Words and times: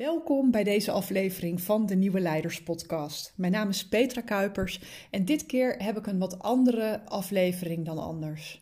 Welkom 0.00 0.50
bij 0.50 0.64
deze 0.64 0.90
aflevering 0.90 1.60
van 1.60 1.86
de 1.86 1.94
Nieuwe 1.94 2.20
Leiders 2.20 2.62
Podcast. 2.62 3.32
Mijn 3.36 3.52
naam 3.52 3.68
is 3.68 3.88
Petra 3.88 4.20
Kuipers 4.20 4.80
en 5.10 5.24
dit 5.24 5.46
keer 5.46 5.74
heb 5.82 5.98
ik 5.98 6.06
een 6.06 6.18
wat 6.18 6.38
andere 6.38 7.00
aflevering 7.04 7.84
dan 7.84 7.98
anders. 7.98 8.60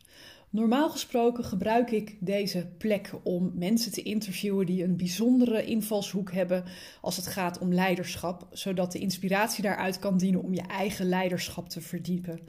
Normaal 0.50 0.90
gesproken 0.90 1.44
gebruik 1.44 1.90
ik 1.90 2.16
deze 2.20 2.66
plek 2.78 3.10
om 3.22 3.52
mensen 3.54 3.92
te 3.92 4.02
interviewen 4.02 4.66
die 4.66 4.84
een 4.84 4.96
bijzondere 4.96 5.64
invalshoek 5.64 6.32
hebben 6.32 6.64
als 7.00 7.16
het 7.16 7.26
gaat 7.26 7.58
om 7.58 7.74
leiderschap, 7.74 8.46
zodat 8.50 8.92
de 8.92 8.98
inspiratie 8.98 9.62
daaruit 9.62 9.98
kan 9.98 10.16
dienen 10.16 10.42
om 10.42 10.54
je 10.54 10.62
eigen 10.68 11.08
leiderschap 11.08 11.68
te 11.68 11.80
verdiepen. 11.80 12.40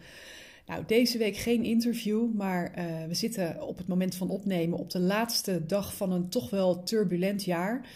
Nou, 0.66 0.84
deze 0.88 1.18
week 1.18 1.38
geen 1.38 1.64
interview, 1.64 2.34
maar 2.34 2.74
uh, 2.78 3.06
we 3.08 3.14
zitten 3.14 3.68
op 3.68 3.78
het 3.78 3.88
moment 3.88 4.16
van 4.16 4.30
opnemen 4.30 4.78
op 4.78 4.90
de 4.90 5.00
laatste 5.00 5.66
dag 5.66 5.96
van 5.96 6.12
een 6.12 6.30
toch 6.30 6.50
wel 6.50 6.84
turbulent 6.84 7.44
jaar. 7.44 7.88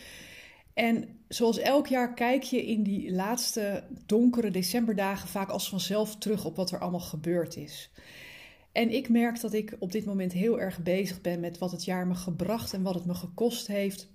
En 0.74 1.20
zoals 1.28 1.58
elk 1.58 1.88
jaar 1.88 2.14
kijk 2.14 2.44
je 2.44 2.66
in 2.66 2.84
die 2.84 3.12
laatste 3.12 3.84
donkere 4.06 4.52
decemberdagen 4.52 5.28
vaak 5.30 5.50
als 5.50 5.70
vanzelf 5.70 6.16
terug 6.16 6.46
op 6.46 6.56
wat 6.56 6.72
er 6.72 6.80
allemaal 6.80 7.00
gebeurd 7.00 7.56
is. 7.56 7.92
En 8.72 8.90
ik 8.90 9.10
merk 9.10 9.42
dat 9.42 9.54
ik 9.54 9.76
op 9.80 9.92
dit 9.92 10.06
moment 10.06 10.34
heel 10.34 10.60
erg 10.60 10.84
bezig 10.84 11.22
ben 11.22 11.40
met 11.40 11.58
wat 11.58 11.72
het 11.72 11.86
jaar 11.86 12.08
me 12.08 12.16
gebracht 12.16 12.74
en 12.74 12.82
wat 12.82 12.94
het 12.94 13.06
me 13.06 13.14
gekost 13.14 13.68
heeft. 13.68 14.08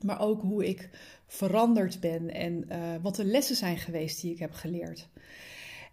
Maar 0.00 0.20
ook 0.20 0.42
hoe 0.42 0.66
ik 0.68 0.90
veranderd 1.26 2.00
ben 2.00 2.30
en 2.30 2.64
uh, 2.68 2.94
wat 3.02 3.16
de 3.16 3.24
lessen 3.24 3.56
zijn 3.56 3.78
geweest 3.78 4.20
die 4.20 4.32
ik 4.32 4.38
heb 4.38 4.52
geleerd. 4.52 5.08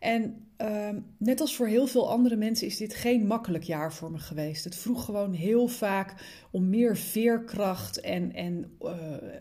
En 0.02 0.46
uh, 0.62 0.90
net 1.18 1.41
als 1.41 1.55
voor 1.55 1.68
heel 1.68 1.88
veel 1.88 2.09
andere 2.09 2.36
mensen 2.36 2.68
is 2.68 2.78
dit 2.78 2.94
geen 2.96 3.28
makkelijk 3.28 3.64
jaar 3.64 3.94
voor 3.94 4.12
me 4.12 4.18
geweest. 4.18 4.64
Het 4.64 4.76
vroeg 4.76 5.05
gewoon 5.05 5.34
heel 5.34 5.68
vaak 5.68 6.14
om 6.52 6.70
meer 6.70 6.98
veerkracht 6.98 8.00
en, 8.00 8.34
en 8.34 8.78
uh, 8.82 8.92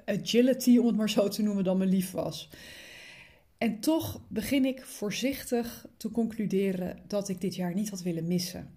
agility, 0.04 0.78
om 0.78 0.86
het 0.86 0.96
maar 0.96 1.10
zo 1.10 1.28
te 1.28 1.42
noemen, 1.42 1.64
dan 1.64 1.78
me 1.78 1.86
lief 1.86 2.10
was. 2.10 2.50
En 3.58 3.80
toch 3.80 4.20
begin 4.28 4.64
ik 4.64 4.84
voorzichtig 4.84 5.86
te 5.96 6.10
concluderen 6.10 6.98
dat 7.06 7.28
ik 7.28 7.40
dit 7.40 7.54
jaar 7.54 7.74
niet 7.74 7.90
had 7.90 8.02
willen 8.02 8.26
missen. 8.26 8.70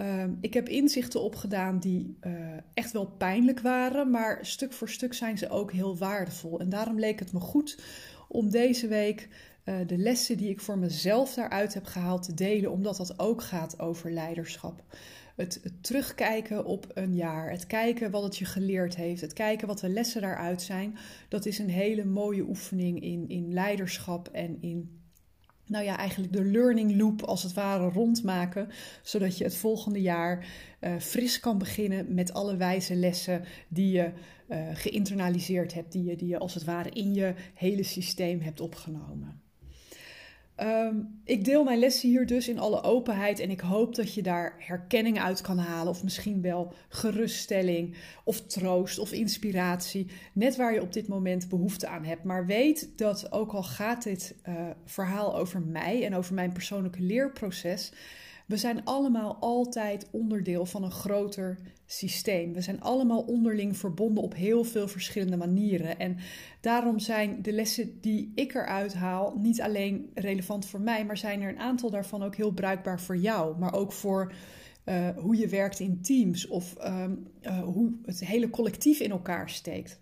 Uh, 0.00 0.24
ik 0.40 0.54
heb 0.54 0.68
inzichten 0.68 1.22
opgedaan 1.22 1.78
die 1.78 2.16
uh, 2.26 2.32
echt 2.74 2.92
wel 2.92 3.06
pijnlijk 3.06 3.60
waren, 3.60 4.10
maar 4.10 4.46
stuk 4.46 4.72
voor 4.72 4.88
stuk 4.88 5.14
zijn 5.14 5.38
ze 5.38 5.48
ook 5.48 5.72
heel 5.72 5.96
waardevol. 5.96 6.60
En 6.60 6.68
daarom 6.68 6.98
leek 6.98 7.18
het 7.18 7.32
me 7.32 7.40
goed 7.40 7.78
om 8.28 8.50
deze 8.50 8.88
week 8.88 9.28
de 9.86 9.98
lessen 9.98 10.36
die 10.36 10.48
ik 10.48 10.60
voor 10.60 10.78
mezelf 10.78 11.34
daaruit 11.34 11.74
heb 11.74 11.84
gehaald 11.84 12.22
te 12.22 12.34
delen, 12.34 12.70
omdat 12.70 12.96
dat 12.96 13.18
ook 13.18 13.42
gaat 13.42 13.80
over 13.80 14.10
leiderschap. 14.10 14.84
Het, 15.36 15.62
terugkijken 15.80 16.64
op 16.64 16.86
een 16.94 17.14
jaar, 17.14 17.50
het 17.50 17.66
kijken 17.66 18.10
wat 18.10 18.22
het 18.22 18.36
je 18.36 18.44
geleerd 18.44 18.96
heeft, 18.96 19.20
het 19.20 19.32
kijken 19.32 19.66
wat 19.66 19.78
de 19.78 19.88
lessen 19.88 20.20
daaruit 20.20 20.62
zijn, 20.62 20.98
dat 21.28 21.46
is 21.46 21.58
een 21.58 21.70
hele 21.70 22.04
mooie 22.04 22.42
oefening 22.42 23.02
in, 23.02 23.28
in 23.28 23.52
leiderschap 23.52 24.28
en 24.28 24.56
in, 24.60 25.00
nou 25.66 25.84
ja, 25.84 25.96
eigenlijk 25.98 26.32
de 26.32 26.44
learning 26.44 26.96
loop 26.96 27.22
als 27.22 27.42
het 27.42 27.52
ware 27.52 27.88
rondmaken, 27.88 28.68
zodat 29.02 29.38
je 29.38 29.44
het 29.44 29.56
volgende 29.56 30.00
jaar 30.00 30.46
uh, 30.80 30.96
fris 30.98 31.40
kan 31.40 31.58
beginnen 31.58 32.14
met 32.14 32.32
alle 32.32 32.56
wijze 32.56 32.94
lessen 32.94 33.44
die 33.68 33.90
je 33.90 34.12
uh, 34.48 34.68
geïnternaliseerd 34.72 35.74
hebt, 35.74 35.92
die 35.92 36.04
je, 36.04 36.16
die 36.16 36.28
je 36.28 36.38
als 36.38 36.54
het 36.54 36.64
ware 36.64 36.90
in 36.90 37.14
je 37.14 37.34
hele 37.54 37.82
systeem 37.82 38.40
hebt 38.40 38.60
opgenomen. 38.60 39.45
Um, 40.62 41.20
ik 41.24 41.44
deel 41.44 41.64
mijn 41.64 41.78
lessen 41.78 42.08
hier 42.08 42.26
dus 42.26 42.48
in 42.48 42.58
alle 42.58 42.82
openheid 42.82 43.38
en 43.38 43.50
ik 43.50 43.60
hoop 43.60 43.94
dat 43.94 44.14
je 44.14 44.22
daar 44.22 44.54
herkenning 44.58 45.20
uit 45.20 45.40
kan 45.40 45.58
halen 45.58 45.92
of 45.92 46.02
misschien 46.02 46.42
wel 46.42 46.74
geruststelling 46.88 47.96
of 48.24 48.40
troost 48.40 48.98
of 48.98 49.12
inspiratie, 49.12 50.06
net 50.32 50.56
waar 50.56 50.74
je 50.74 50.82
op 50.82 50.92
dit 50.92 51.08
moment 51.08 51.48
behoefte 51.48 51.86
aan 51.86 52.04
hebt. 52.04 52.24
Maar 52.24 52.46
weet 52.46 52.98
dat 52.98 53.32
ook 53.32 53.52
al 53.52 53.62
gaat 53.62 54.02
dit 54.02 54.34
uh, 54.48 54.54
verhaal 54.84 55.36
over 55.36 55.60
mij 55.60 56.04
en 56.04 56.14
over 56.14 56.34
mijn 56.34 56.52
persoonlijke 56.52 57.02
leerproces, 57.02 57.92
we 58.46 58.56
zijn 58.56 58.84
allemaal 58.84 59.36
altijd 59.40 60.08
onderdeel 60.10 60.66
van 60.66 60.82
een 60.82 60.90
groter 60.90 61.58
systeem. 61.86 62.52
We 62.52 62.60
zijn 62.60 62.80
allemaal 62.80 63.20
onderling 63.20 63.76
verbonden 63.76 64.22
op 64.22 64.34
heel 64.34 64.64
veel 64.64 64.88
verschillende 64.88 65.36
manieren. 65.36 65.98
En 65.98 66.16
daarom 66.60 66.98
zijn 66.98 67.42
de 67.42 67.52
lessen 67.52 68.00
die 68.00 68.32
ik 68.34 68.54
eruit 68.54 68.94
haal 68.94 69.36
niet 69.38 69.60
alleen 69.60 70.10
relevant 70.14 70.66
voor 70.66 70.80
mij, 70.80 71.04
maar 71.04 71.16
zijn 71.16 71.42
er 71.42 71.48
een 71.48 71.58
aantal 71.58 71.90
daarvan 71.90 72.22
ook 72.22 72.36
heel 72.36 72.52
bruikbaar 72.52 73.00
voor 73.00 73.16
jou. 73.16 73.58
Maar 73.58 73.74
ook 73.74 73.92
voor 73.92 74.32
uh, 74.84 75.08
hoe 75.16 75.36
je 75.36 75.48
werkt 75.48 75.80
in 75.80 76.02
teams 76.02 76.46
of 76.46 76.74
um, 76.84 77.26
uh, 77.42 77.62
hoe 77.62 77.92
het 78.04 78.20
hele 78.20 78.50
collectief 78.50 79.00
in 79.00 79.10
elkaar 79.10 79.50
steekt. 79.50 80.00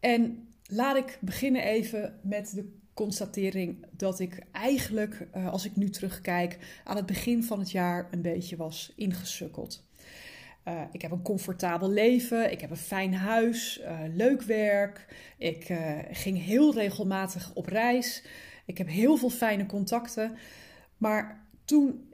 En 0.00 0.48
laat 0.66 0.96
ik 0.96 1.18
beginnen 1.20 1.62
even 1.62 2.18
met 2.22 2.52
de 2.54 2.78
constatering 3.00 3.86
dat 3.96 4.20
ik 4.20 4.42
eigenlijk, 4.52 5.26
uh, 5.36 5.48
als 5.48 5.64
ik 5.64 5.76
nu 5.76 5.90
terugkijk, 5.90 6.58
aan 6.84 6.96
het 6.96 7.06
begin 7.06 7.44
van 7.44 7.58
het 7.58 7.70
jaar 7.70 8.08
een 8.10 8.22
beetje 8.22 8.56
was 8.56 8.92
ingesukkeld. 8.96 9.84
Uh, 10.68 10.80
ik 10.92 11.02
heb 11.02 11.10
een 11.10 11.22
comfortabel 11.22 11.90
leven, 11.90 12.52
ik 12.52 12.60
heb 12.60 12.70
een 12.70 12.76
fijn 12.76 13.14
huis, 13.14 13.80
uh, 13.80 13.98
leuk 14.14 14.42
werk. 14.42 15.06
Ik 15.38 15.72
ging 16.10 16.44
heel 16.44 16.74
regelmatig 16.74 17.50
op 17.54 17.66
reis. 17.66 18.24
Ik 18.66 18.78
heb 18.78 18.88
heel 18.88 19.16
veel 19.16 19.30
fijne 19.30 19.66
contacten. 19.66 20.36
Maar 20.96 21.44
toen 21.64 22.08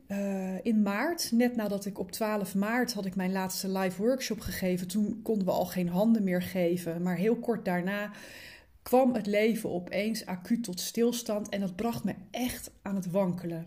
in 0.62 0.82
maart, 0.82 1.30
net 1.32 1.56
nadat 1.56 1.86
ik 1.86 1.98
op 1.98 2.12
12 2.12 2.54
maart 2.54 2.92
had 2.92 3.06
ik 3.06 3.16
mijn 3.16 3.32
laatste 3.32 3.78
live 3.78 4.03
workshop 4.03 4.41
gegeven, 4.41 4.86
toen 4.88 5.20
konden 5.22 5.47
we 5.47 5.53
al 5.53 5.66
geen 5.66 5.88
handen 5.88 6.24
meer 6.24 6.42
geven. 6.42 7.03
Maar 7.03 7.16
heel 7.16 7.36
kort 7.36 7.64
daarna 7.64 8.10
kwam 8.86 9.14
het 9.14 9.26
leven 9.26 9.70
opeens 9.70 10.26
acuut 10.26 10.64
tot 10.64 10.80
stilstand 10.80 11.48
en 11.48 11.60
dat 11.60 11.76
bracht 11.76 12.04
me 12.04 12.14
echt 12.30 12.70
aan 12.82 12.94
het 12.94 13.10
wankelen. 13.10 13.66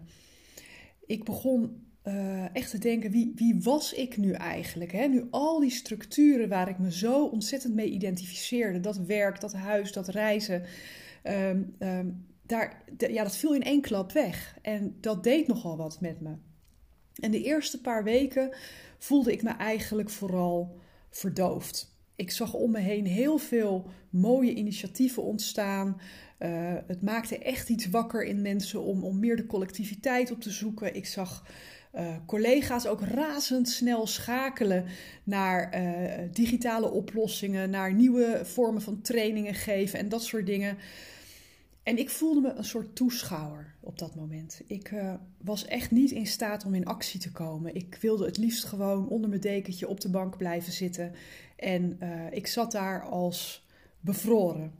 Ik 1.06 1.24
begon 1.24 1.88
uh, 2.03 2.56
echt 2.56 2.69
te 2.69 2.78
denken, 2.78 3.12
wie, 3.12 3.31
wie 3.35 3.62
was 3.63 3.94
ik 3.94 4.18
nu 4.18 4.31
eigenlijk? 4.31 4.91
Hè? 4.91 5.07
Nu 5.07 5.28
al 5.30 5.59
die 5.59 5.69
structuren 5.69 6.50
waar 6.50 6.69
ik 6.69 6.78
me 6.78 6.91
zo 6.91 7.25
ontzettend 7.25 7.74
mee 7.74 7.90
identificeerde, 7.90 8.80
dat 8.80 8.97
werk, 8.97 9.40
dat 9.40 9.53
huis, 9.53 9.91
dat 9.91 10.07
reizen, 10.07 10.63
um, 11.24 11.75
um, 11.80 12.25
daar, 12.46 12.84
ja, 12.97 13.24
dat 13.24 13.38
viel 13.38 13.56
in 13.56 13.63
één 13.63 13.81
klap 13.81 14.12
weg. 14.12 14.57
En 14.62 14.97
dat 15.00 15.24
deed 15.24 15.47
nogal 15.47 15.78
wat 15.78 16.01
met 16.01 16.22
me. 16.22 16.36
En 17.16 17.31
de 17.31 17.44
eerste 17.44 17.81
paar 17.81 18.03
weken 18.03 18.56
voelde 18.97 19.31
ik 19.31 19.44
me 19.44 19.50
eigenlijk 19.50 20.09
vooral 20.09 20.80
verdoofd. 21.09 21.97
Ik 22.19 22.31
zag 22.31 22.53
om 22.53 22.72
me 22.72 22.80
heen 22.80 23.06
heel 23.06 23.38
veel 23.38 23.85
mooie 24.09 24.53
initiatieven 24.53 25.24
ontstaan. 25.24 26.02
Uh, 26.40 26.50
het 26.88 27.02
maakte 27.02 27.38
echt 27.38 27.69
iets 27.69 27.90
wakker 27.90 28.24
in 28.24 28.41
mensen 28.41 28.81
om, 28.81 29.03
om 29.03 29.19
meer 29.19 29.35
de 29.35 29.46
collectiviteit 29.46 30.31
op 30.31 30.41
te 30.41 30.52
zoeken. 30.52 30.96
Ik 30.96 31.06
zag 31.06 31.46
uh, 31.96 32.16
collega's 32.25 32.85
ook 32.85 33.02
razendsnel 33.02 34.07
schakelen 34.07 34.85
naar 35.24 35.75
uh, 35.75 36.30
digitale 36.34 36.91
oplossingen, 36.91 37.69
naar 37.69 37.94
nieuwe 37.94 38.40
vormen 38.44 38.81
van 38.81 39.01
trainingen 39.01 39.53
geven 39.53 40.00
en 40.00 40.09
dat 40.09 40.24
soort 40.24 40.46
dingen. 40.46 40.78
En 41.84 41.97
ik 41.97 42.09
voelde 42.09 42.41
me 42.41 42.53
een 42.53 42.63
soort 42.63 42.96
toeschouwer 42.96 43.74
op 43.80 44.00
dat 44.00 44.16
moment. 44.16 44.62
Ik 44.68 44.94
was 45.41 45.66
echt 45.66 45.91
niet 45.91 46.12
in 46.12 46.28
staat 46.28 46.66
om 46.66 46.74
in 46.74 46.86
actie 46.86 47.19
te 47.19 47.31
komen. 47.31 47.75
Ik 47.75 47.97
wilde 48.01 48.25
het 48.25 48.38
liefst 48.38 48.63
gewoon 48.63 49.07
onder 49.07 49.30
mijn 49.30 49.41
dekentje 49.41 49.88
op 49.88 50.01
de 50.01 50.09
bank 50.09 50.38
blijven 50.38 50.74
zitten. 50.74 51.12
En 51.59 52.00
ik 52.31 52.47
zat 52.47 52.72
daar 52.72 53.03
als 53.03 53.66
bevroren. 54.00 54.74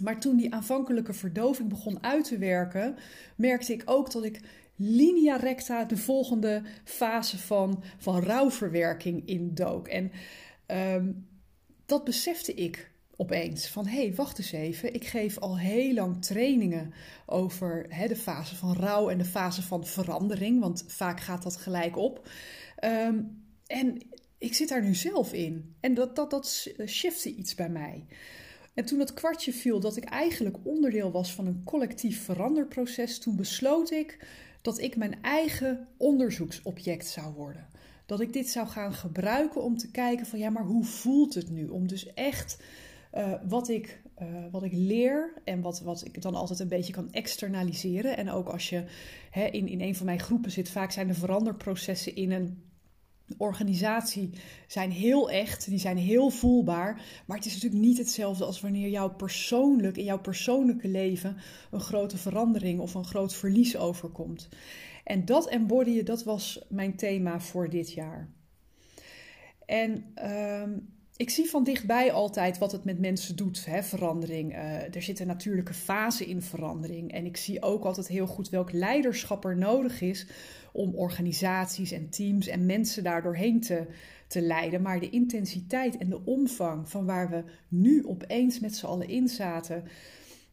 Maar 0.00 0.20
toen 0.20 0.36
die 0.36 0.54
aanvankelijke 0.54 1.12
verdoving 1.12 1.68
begon 1.68 2.02
uit 2.02 2.24
te 2.24 2.38
werken, 2.38 2.96
merkte 3.36 3.72
ik 3.72 3.82
ook 3.84 4.12
dat 4.12 4.24
ik 4.24 4.40
linea 4.76 5.36
recta 5.36 5.84
de 5.84 5.96
volgende 5.96 6.62
fase 6.84 7.38
van, 7.38 7.82
van 7.98 8.22
rouwverwerking 8.22 9.26
indook. 9.26 9.88
En 9.88 10.12
um, 10.66 11.26
dat 11.86 12.04
besefte 12.04 12.54
ik 12.54 12.90
opeens. 13.16 13.68
Van 13.68 13.86
hé, 13.86 13.96
hey, 13.96 14.14
wacht 14.14 14.38
eens 14.38 14.52
even. 14.52 14.94
Ik 14.94 15.04
geef 15.04 15.38
al 15.38 15.58
heel 15.58 15.94
lang 15.94 16.24
trainingen 16.24 16.92
over 17.26 17.88
de 18.08 18.16
fase 18.16 18.56
van 18.56 18.74
rouw 18.74 19.08
en 19.08 19.18
de 19.18 19.24
fase 19.24 19.62
van 19.62 19.86
verandering. 19.86 20.60
Want 20.60 20.84
vaak 20.86 21.20
gaat 21.20 21.42
dat 21.42 21.56
gelijk 21.56 21.96
op. 21.96 22.28
Um, 22.84 23.44
en 23.66 24.02
ik 24.46 24.54
zit 24.54 24.68
daar 24.68 24.82
nu 24.82 24.94
zelf 24.94 25.32
in. 25.32 25.74
En 25.80 25.94
dat, 25.94 26.16
dat, 26.16 26.30
dat 26.30 26.68
shifte 26.86 27.34
iets 27.34 27.54
bij 27.54 27.68
mij. 27.68 28.04
En 28.74 28.84
toen 28.84 28.98
het 28.98 29.14
kwartje 29.14 29.52
viel 29.52 29.80
dat 29.80 29.96
ik 29.96 30.04
eigenlijk 30.04 30.56
onderdeel 30.62 31.10
was 31.10 31.32
van 31.32 31.46
een 31.46 31.62
collectief 31.64 32.24
veranderproces, 32.24 33.18
toen 33.18 33.36
besloot 33.36 33.90
ik 33.90 34.26
dat 34.62 34.80
ik 34.80 34.96
mijn 34.96 35.22
eigen 35.22 35.88
onderzoeksobject 35.96 37.06
zou 37.06 37.34
worden. 37.34 37.68
Dat 38.06 38.20
ik 38.20 38.32
dit 38.32 38.48
zou 38.48 38.66
gaan 38.66 38.92
gebruiken 38.92 39.62
om 39.62 39.76
te 39.76 39.90
kijken 39.90 40.26
van 40.26 40.38
ja, 40.38 40.50
maar 40.50 40.64
hoe 40.64 40.84
voelt 40.84 41.34
het 41.34 41.50
nu? 41.50 41.68
Om 41.68 41.88
dus 41.88 42.12
echt 42.14 42.62
uh, 43.14 43.32
wat, 43.48 43.68
ik, 43.68 44.02
uh, 44.22 44.28
wat 44.50 44.62
ik 44.62 44.72
leer 44.72 45.32
en 45.44 45.60
wat, 45.60 45.80
wat 45.80 46.04
ik 46.04 46.22
dan 46.22 46.34
altijd 46.34 46.58
een 46.58 46.68
beetje 46.68 46.92
kan 46.92 47.12
externaliseren. 47.12 48.16
En 48.16 48.30
ook 48.30 48.48
als 48.48 48.68
je 48.68 48.84
hè, 49.30 49.44
in, 49.44 49.68
in 49.68 49.80
een 49.80 49.96
van 49.96 50.06
mijn 50.06 50.20
groepen 50.20 50.50
zit, 50.50 50.68
vaak 50.68 50.90
zijn 50.90 51.06
de 51.06 51.14
veranderprocessen 51.14 52.16
in 52.16 52.30
een 52.32 52.65
organisatie 53.36 54.30
zijn 54.66 54.90
heel 54.90 55.30
echt, 55.30 55.68
die 55.68 55.78
zijn 55.78 55.96
heel 55.96 56.30
voelbaar. 56.30 57.02
Maar 57.26 57.36
het 57.36 57.46
is 57.46 57.54
natuurlijk 57.54 57.82
niet 57.82 57.98
hetzelfde 57.98 58.44
als 58.44 58.60
wanneer 58.60 58.88
jou 58.88 59.10
persoonlijk, 59.10 59.96
in 59.96 60.04
jouw 60.04 60.20
persoonlijke 60.20 60.88
leven, 60.88 61.36
een 61.70 61.80
grote 61.80 62.16
verandering 62.16 62.80
of 62.80 62.94
een 62.94 63.04
groot 63.04 63.34
verlies 63.34 63.76
overkomt. 63.76 64.48
En 65.04 65.24
dat 65.24 65.48
embodyen, 65.48 66.04
dat 66.04 66.24
was 66.24 66.64
mijn 66.68 66.96
thema 66.96 67.40
voor 67.40 67.68
dit 67.70 67.92
jaar. 67.92 68.28
En 69.66 70.04
ehm, 70.14 70.78
ik 71.16 71.30
zie 71.30 71.50
van 71.50 71.64
dichtbij 71.64 72.12
altijd 72.12 72.58
wat 72.58 72.72
het 72.72 72.84
met 72.84 72.98
mensen 72.98 73.36
doet, 73.36 73.66
hè, 73.66 73.82
verandering. 73.82 74.52
Uh, 74.52 74.94
er 74.94 75.02
zit 75.02 75.20
een 75.20 75.26
natuurlijke 75.26 75.74
fase 75.74 76.26
in 76.26 76.42
verandering. 76.42 77.12
En 77.12 77.26
ik 77.26 77.36
zie 77.36 77.62
ook 77.62 77.84
altijd 77.84 78.08
heel 78.08 78.26
goed 78.26 78.48
welk 78.48 78.72
leiderschap 78.72 79.44
er 79.44 79.56
nodig 79.56 80.00
is 80.00 80.26
om 80.72 80.94
organisaties 80.94 81.90
en 81.90 82.10
teams 82.10 82.46
en 82.46 82.66
mensen 82.66 83.04
daar 83.04 83.22
doorheen 83.22 83.60
te, 83.60 83.86
te 84.26 84.40
leiden. 84.40 84.82
Maar 84.82 85.00
de 85.00 85.10
intensiteit 85.10 85.96
en 85.96 86.08
de 86.08 86.24
omvang 86.24 86.90
van 86.90 87.06
waar 87.06 87.30
we 87.30 87.44
nu 87.68 88.06
opeens 88.06 88.60
met 88.60 88.76
z'n 88.76 88.86
allen 88.86 89.08
in 89.08 89.28
zaten. 89.28 89.84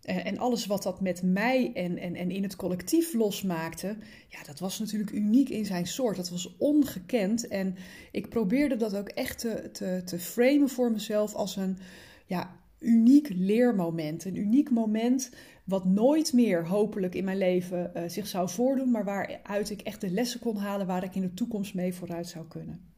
Uh, 0.10 0.26
en 0.26 0.38
alles 0.38 0.66
wat 0.66 0.84
dat 0.84 1.02
met 1.02 1.22
mij 1.22 1.72
en, 1.74 1.98
en, 1.98 2.16
en 2.16 2.32
in 2.32 2.44
het 2.44 2.56
collectief 2.56 3.14
losmaakte, 3.14 3.96
ja, 4.28 4.44
dat 4.46 4.60
was 4.60 4.80
natuurlijk 4.80 5.12
uniek 5.12 5.50
in 5.50 5.66
zijn 5.66 5.88
soort. 5.88 6.16
Dat 6.16 6.30
was 6.30 6.56
ongekend. 6.58 7.48
En 7.48 7.76
ik 8.12 8.30
probeerde 8.30 8.76
dat 8.76 8.96
ook 8.96 9.10
echt 9.10 9.40
te, 9.40 9.70
te, 9.72 10.02
te 10.06 10.20
framen 10.20 10.70
voor 10.70 10.92
mezelf 10.92 11.34
als 11.34 11.56
een 11.56 11.78
ja, 12.26 12.60
uniek 12.80 13.30
leermoment. 13.30 14.26
Een 14.26 14.36
uniek 14.36 14.70
moment 14.70 15.32
wat 15.64 15.86
nooit 15.86 16.34
meer 16.34 16.68
hopelijk 16.68 17.16
in 17.16 17.24
mijn 17.24 17.38
leven 17.38 17.92
uh, 17.96 18.04
zich 18.08 18.28
zou 18.28 18.50
voordoen, 18.50 18.92
maar 18.92 19.06
waaruit 19.06 19.70
ik 19.70 19.82
echt 19.82 20.02
de 20.02 20.12
lessen 20.12 20.40
kon 20.40 20.58
halen 20.58 20.88
waar 20.88 21.04
ik 21.04 21.16
in 21.16 21.22
de 21.22 21.34
toekomst 21.34 21.74
mee 21.74 21.94
vooruit 21.94 22.28
zou 22.28 22.48
kunnen. 22.48 22.92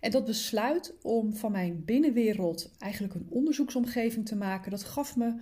En 0.00 0.10
dat 0.10 0.24
besluit 0.24 0.94
om 1.02 1.34
van 1.34 1.52
mijn 1.52 1.84
binnenwereld 1.84 2.70
eigenlijk 2.78 3.14
een 3.14 3.26
onderzoeksomgeving 3.30 4.26
te 4.26 4.36
maken, 4.36 4.70
dat 4.70 4.84
gaf 4.84 5.16
me 5.16 5.34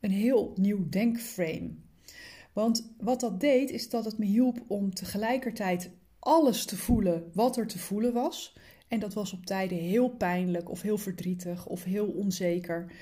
een 0.00 0.10
heel 0.10 0.52
nieuw 0.56 0.88
denkframe. 0.88 1.70
Want 2.52 2.94
wat 2.98 3.20
dat 3.20 3.40
deed, 3.40 3.70
is 3.70 3.90
dat 3.90 4.04
het 4.04 4.18
me 4.18 4.26
hielp 4.26 4.64
om 4.66 4.94
tegelijkertijd 4.94 5.90
alles 6.18 6.64
te 6.64 6.76
voelen 6.76 7.30
wat 7.34 7.56
er 7.56 7.66
te 7.66 7.78
voelen 7.78 8.12
was. 8.12 8.56
En 8.88 9.00
dat 9.00 9.14
was 9.14 9.32
op 9.32 9.46
tijden 9.46 9.78
heel 9.78 10.08
pijnlijk 10.08 10.70
of 10.70 10.82
heel 10.82 10.98
verdrietig 10.98 11.66
of 11.66 11.84
heel 11.84 12.06
onzeker. 12.06 12.92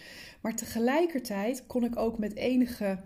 Maar 0.40 0.56
tegelijkertijd 0.56 1.66
kon 1.66 1.84
ik 1.84 1.96
ook 1.96 2.18
met 2.18 2.34
enige 2.34 3.00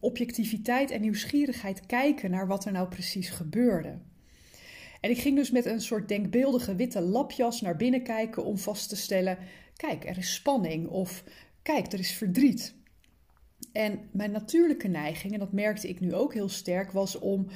objectiviteit 0.00 0.90
en 0.90 1.00
nieuwsgierigheid 1.00 1.86
kijken 1.86 2.30
naar 2.30 2.46
wat 2.46 2.64
er 2.64 2.72
nou 2.72 2.88
precies 2.88 3.30
gebeurde. 3.30 3.98
En 5.00 5.10
ik 5.10 5.18
ging 5.18 5.36
dus 5.36 5.50
met 5.50 5.64
een 5.64 5.80
soort 5.80 6.08
denkbeeldige 6.08 6.74
witte 6.74 7.00
lapjas 7.00 7.60
naar 7.60 7.76
binnen 7.76 8.02
kijken 8.02 8.44
om 8.44 8.58
vast 8.58 8.88
te 8.88 8.96
stellen: 8.96 9.38
kijk, 9.76 10.04
er 10.04 10.18
is 10.18 10.34
spanning 10.34 10.88
of 10.88 11.24
kijk, 11.62 11.92
er 11.92 11.98
is 11.98 12.12
verdriet. 12.12 12.74
En 13.74 14.00
mijn 14.10 14.30
natuurlijke 14.30 14.88
neiging, 14.88 15.32
en 15.32 15.38
dat 15.38 15.52
merkte 15.52 15.88
ik 15.88 16.00
nu 16.00 16.14
ook 16.14 16.34
heel 16.34 16.48
sterk, 16.48 16.92
was 16.92 17.18
om 17.18 17.46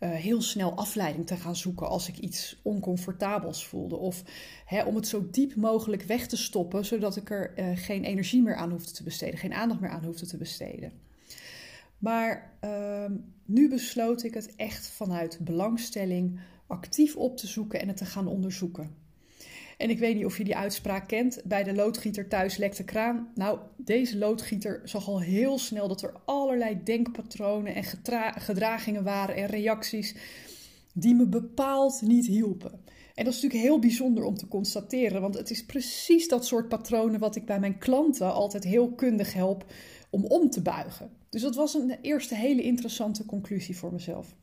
uh, 0.00 0.10
heel 0.10 0.42
snel 0.42 0.74
afleiding 0.74 1.26
te 1.26 1.36
gaan 1.36 1.56
zoeken 1.56 1.88
als 1.88 2.08
ik 2.08 2.18
iets 2.18 2.60
oncomfortabels 2.62 3.66
voelde. 3.66 3.96
Of 3.96 4.22
hè, 4.64 4.82
om 4.82 4.94
het 4.94 5.08
zo 5.08 5.28
diep 5.30 5.54
mogelijk 5.54 6.02
weg 6.02 6.26
te 6.26 6.36
stoppen, 6.36 6.84
zodat 6.84 7.16
ik 7.16 7.30
er 7.30 7.52
uh, 7.58 7.70
geen 7.74 8.04
energie 8.04 8.42
meer 8.42 8.54
aan 8.54 8.70
hoefde 8.70 8.92
te 8.92 9.02
besteden, 9.02 9.38
geen 9.38 9.54
aandacht 9.54 9.80
meer 9.80 9.90
aan 9.90 10.04
hoefde 10.04 10.26
te 10.26 10.36
besteden. 10.36 10.92
Maar 11.98 12.56
uh, 12.64 13.04
nu 13.44 13.68
besloot 13.68 14.22
ik 14.22 14.34
het 14.34 14.56
echt 14.56 14.86
vanuit 14.86 15.38
belangstelling 15.40 16.40
actief 16.66 17.16
op 17.16 17.36
te 17.36 17.46
zoeken 17.46 17.80
en 17.80 17.88
het 17.88 17.96
te 17.96 18.04
gaan 18.04 18.26
onderzoeken. 18.26 19.03
En 19.76 19.90
ik 19.90 19.98
weet 19.98 20.14
niet 20.16 20.24
of 20.24 20.38
je 20.38 20.44
die 20.44 20.56
uitspraak 20.56 21.08
kent. 21.08 21.40
Bij 21.44 21.62
de 21.62 21.74
loodgieter 21.74 22.28
thuis 22.28 22.56
lekt 22.56 22.76
de 22.76 22.84
kraan. 22.84 23.30
Nou, 23.34 23.58
deze 23.76 24.18
loodgieter 24.18 24.80
zag 24.84 25.08
al 25.08 25.20
heel 25.20 25.58
snel 25.58 25.88
dat 25.88 26.02
er 26.02 26.14
allerlei 26.24 26.82
denkpatronen 26.84 27.74
en 27.74 27.84
gedragingen 28.40 29.04
waren 29.04 29.34
en 29.34 29.46
reacties 29.46 30.14
die 30.94 31.14
me 31.14 31.26
bepaald 31.26 32.02
niet 32.02 32.26
hielpen. 32.26 32.72
En 33.14 33.24
dat 33.24 33.34
is 33.34 33.42
natuurlijk 33.42 33.70
heel 33.70 33.78
bijzonder 33.78 34.24
om 34.24 34.34
te 34.34 34.48
constateren, 34.48 35.20
want 35.20 35.34
het 35.34 35.50
is 35.50 35.64
precies 35.64 36.28
dat 36.28 36.46
soort 36.46 36.68
patronen 36.68 37.20
wat 37.20 37.36
ik 37.36 37.44
bij 37.44 37.60
mijn 37.60 37.78
klanten 37.78 38.32
altijd 38.32 38.64
heel 38.64 38.92
kundig 38.92 39.32
help 39.32 39.64
om 40.10 40.24
om 40.24 40.50
te 40.50 40.62
buigen. 40.62 41.10
Dus 41.30 41.42
dat 41.42 41.54
was 41.54 41.74
een 41.74 41.98
eerste 42.00 42.34
hele 42.34 42.62
interessante 42.62 43.24
conclusie 43.24 43.76
voor 43.76 43.92
mezelf. 43.92 44.34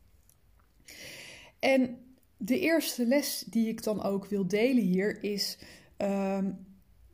En 1.58 1.96
de 2.44 2.58
eerste 2.58 3.06
les 3.06 3.44
die 3.50 3.68
ik 3.68 3.82
dan 3.82 4.02
ook 4.02 4.26
wil 4.26 4.46
delen 4.46 4.82
hier 4.82 5.22
is 5.24 5.58
uh, 5.98 6.38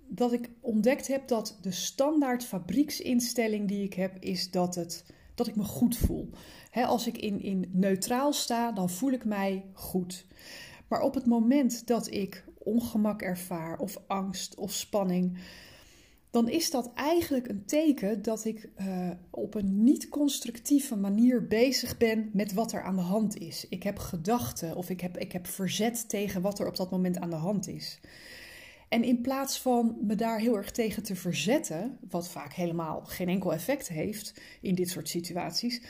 dat 0.08 0.32
ik 0.32 0.50
ontdekt 0.60 1.06
heb 1.06 1.28
dat 1.28 1.58
de 1.60 1.70
standaard 1.70 2.44
fabrieksinstelling 2.44 3.68
die 3.68 3.84
ik 3.84 3.94
heb 3.94 4.16
is 4.20 4.50
dat, 4.50 4.74
het, 4.74 5.04
dat 5.34 5.46
ik 5.46 5.56
me 5.56 5.64
goed 5.64 5.96
voel. 5.96 6.30
als 6.72 7.06
ik 7.06 7.18
in, 7.18 7.42
in 7.42 7.70
neutraal 7.72 8.32
sta, 8.32 8.72
dan 8.72 8.90
voel 8.90 9.12
ik 9.12 9.24
mij 9.24 9.64
goed. 9.72 10.26
Maar 10.88 11.00
op 11.00 11.14
het 11.14 11.26
moment 11.26 11.86
dat 11.86 12.10
ik 12.10 12.44
ongemak 12.58 13.22
ervaar 13.22 13.78
of 13.78 13.98
angst 14.06 14.54
of 14.54 14.72
spanning, 14.72 15.38
dan 16.30 16.48
is 16.48 16.70
dat 16.70 16.92
eigenlijk 16.94 17.48
een 17.48 17.64
teken 17.64 18.22
dat 18.22 18.44
ik 18.44 18.68
uh, 18.80 19.10
op 19.30 19.54
een 19.54 19.82
niet-constructieve 19.82 20.96
manier 20.96 21.46
bezig 21.46 21.96
ben 21.96 22.30
met 22.32 22.52
wat 22.52 22.72
er 22.72 22.82
aan 22.82 22.96
de 22.96 23.02
hand 23.02 23.38
is. 23.38 23.66
Ik 23.68 23.82
heb 23.82 23.98
gedachten 23.98 24.76
of 24.76 24.90
ik 24.90 25.00
heb, 25.00 25.18
ik 25.18 25.32
heb 25.32 25.46
verzet 25.46 26.08
tegen 26.08 26.42
wat 26.42 26.58
er 26.58 26.66
op 26.66 26.76
dat 26.76 26.90
moment 26.90 27.18
aan 27.18 27.30
de 27.30 27.36
hand 27.36 27.68
is. 27.68 28.00
En 28.88 29.04
in 29.04 29.20
plaats 29.20 29.60
van 29.60 29.96
me 30.00 30.14
daar 30.14 30.38
heel 30.38 30.56
erg 30.56 30.70
tegen 30.70 31.02
te 31.02 31.16
verzetten, 31.16 31.98
wat 32.08 32.28
vaak 32.28 32.52
helemaal 32.52 33.04
geen 33.04 33.28
enkel 33.28 33.52
effect 33.52 33.88
heeft 33.88 34.40
in 34.60 34.74
dit 34.74 34.88
soort 34.88 35.08
situaties, 35.08 35.82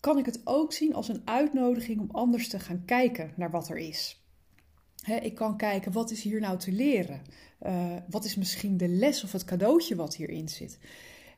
kan 0.00 0.18
ik 0.18 0.26
het 0.26 0.40
ook 0.44 0.72
zien 0.72 0.94
als 0.94 1.08
een 1.08 1.22
uitnodiging 1.24 2.00
om 2.00 2.08
anders 2.10 2.48
te 2.48 2.58
gaan 2.58 2.82
kijken 2.84 3.32
naar 3.36 3.50
wat 3.50 3.68
er 3.68 3.78
is 3.78 4.25
ik 5.14 5.34
kan 5.34 5.56
kijken, 5.56 5.92
wat 5.92 6.10
is 6.10 6.22
hier 6.22 6.40
nou 6.40 6.58
te 6.58 6.72
leren? 6.72 7.22
Uh, 7.62 7.96
wat 8.10 8.24
is 8.24 8.36
misschien 8.36 8.76
de 8.76 8.88
les 8.88 9.24
of 9.24 9.32
het 9.32 9.44
cadeautje 9.44 9.96
wat 9.96 10.16
hierin 10.16 10.48
zit? 10.48 10.78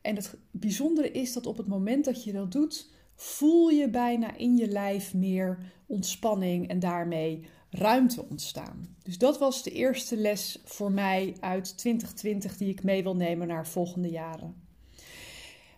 En 0.02 0.16
het 0.16 0.34
bijzondere 0.50 1.10
is 1.10 1.32
dat 1.32 1.46
op 1.46 1.56
het 1.56 1.66
moment 1.66 2.04
dat 2.04 2.24
je 2.24 2.32
dat 2.32 2.52
doet, 2.52 2.90
voel 3.14 3.68
je 3.68 3.90
bijna 3.90 4.36
in 4.36 4.56
je 4.56 4.68
lijf 4.68 5.14
meer 5.14 5.58
ontspanning 5.86 6.68
en 6.68 6.78
daarmee 6.78 7.44
ruimte 7.70 8.24
ontstaan. 8.28 8.96
Dus 9.02 9.18
dat 9.18 9.38
was 9.38 9.62
de 9.62 9.70
eerste 9.70 10.16
les 10.16 10.60
voor 10.64 10.92
mij 10.92 11.36
uit 11.40 11.78
2020 11.78 12.56
die 12.56 12.68
ik 12.68 12.82
mee 12.82 13.02
wil 13.02 13.16
nemen 13.16 13.46
naar 13.46 13.66
volgende 13.66 14.08
jaren. 14.08 14.54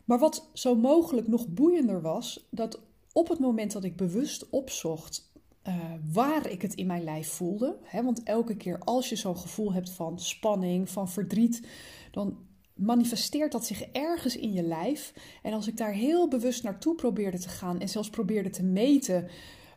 Maar 0.04 0.18
wat 0.18 0.48
zo 0.52 0.74
mogelijk 0.74 1.28
nog 1.28 1.48
boeiender 1.48 2.02
was, 2.02 2.46
dat 2.50 2.80
op 3.12 3.28
het 3.28 3.38
moment 3.38 3.72
dat 3.72 3.84
ik 3.84 3.96
bewust 3.96 4.50
opzocht 4.50 5.29
uh, 5.68 5.74
waar 6.12 6.48
ik 6.48 6.62
het 6.62 6.74
in 6.74 6.86
mijn 6.86 7.04
lijf 7.04 7.28
voelde. 7.28 7.76
Hè? 7.82 8.02
Want 8.02 8.22
elke 8.22 8.56
keer 8.56 8.78
als 8.78 9.08
je 9.08 9.16
zo'n 9.16 9.36
gevoel 9.36 9.72
hebt 9.72 9.90
van 9.90 10.18
spanning, 10.18 10.90
van 10.90 11.08
verdriet, 11.08 11.66
dan 12.10 12.38
manifesteert 12.74 13.52
dat 13.52 13.66
zich 13.66 13.82
ergens 13.82 14.36
in 14.36 14.52
je 14.52 14.62
lijf. 14.62 15.12
En 15.42 15.52
als 15.52 15.68
ik 15.68 15.76
daar 15.76 15.92
heel 15.92 16.28
bewust 16.28 16.62
naartoe 16.62 16.94
probeerde 16.94 17.38
te 17.38 17.48
gaan 17.48 17.80
en 17.80 17.88
zelfs 17.88 18.10
probeerde 18.10 18.50
te 18.50 18.62
meten. 18.62 19.28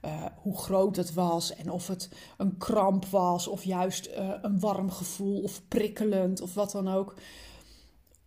Uh, 0.06 0.26
hoe 0.42 0.58
groot 0.58 0.96
het 0.96 1.14
was 1.14 1.56
en 1.56 1.72
of 1.72 1.88
het 1.88 2.10
een 2.38 2.58
kramp 2.58 3.06
was 3.06 3.48
of 3.48 3.64
juist 3.64 4.08
uh, 4.08 4.34
een 4.42 4.60
warm 4.60 4.90
gevoel 4.90 5.42
of 5.42 5.68
prikkelend 5.68 6.42
of 6.42 6.54
wat 6.54 6.72
dan 6.72 6.88
ook. 6.88 7.16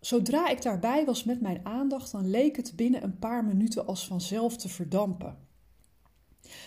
Zodra 0.00 0.48
ik 0.48 0.62
daarbij 0.62 1.04
was 1.04 1.24
met 1.24 1.40
mijn 1.40 1.60
aandacht, 1.62 2.12
dan 2.12 2.30
leek 2.30 2.56
het 2.56 2.72
binnen 2.76 3.02
een 3.02 3.18
paar 3.18 3.44
minuten 3.44 3.86
als 3.86 4.06
vanzelf 4.06 4.56
te 4.56 4.68
verdampen. 4.68 5.45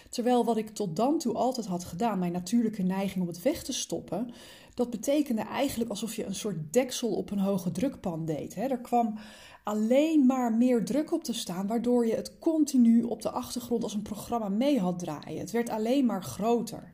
Terwijl 0.09 0.45
wat 0.45 0.57
ik 0.57 0.69
tot 0.69 0.95
dan 0.95 1.17
toe 1.17 1.33
altijd 1.33 1.65
had 1.65 1.83
gedaan, 1.83 2.19
mijn 2.19 2.31
natuurlijke 2.31 2.83
neiging 2.83 3.21
om 3.21 3.27
het 3.27 3.41
weg 3.41 3.63
te 3.63 3.73
stoppen, 3.73 4.31
dat 4.73 4.89
betekende 4.89 5.41
eigenlijk 5.41 5.89
alsof 5.89 6.15
je 6.15 6.25
een 6.25 6.35
soort 6.35 6.73
deksel 6.73 7.15
op 7.15 7.31
een 7.31 7.39
hoge 7.39 7.71
drukpan 7.71 8.25
deed. 8.25 8.55
Er 8.55 8.79
kwam 8.79 9.17
alleen 9.63 10.25
maar 10.25 10.53
meer 10.53 10.85
druk 10.85 11.11
op 11.11 11.23
te 11.23 11.33
staan, 11.33 11.67
waardoor 11.67 12.05
je 12.05 12.15
het 12.15 12.39
continu 12.39 13.03
op 13.03 13.21
de 13.21 13.29
achtergrond 13.29 13.83
als 13.83 13.93
een 13.93 14.01
programma 14.01 14.49
mee 14.49 14.79
had 14.79 14.99
draaien. 14.99 15.39
Het 15.39 15.51
werd 15.51 15.69
alleen 15.69 16.05
maar 16.05 16.23
groter. 16.23 16.93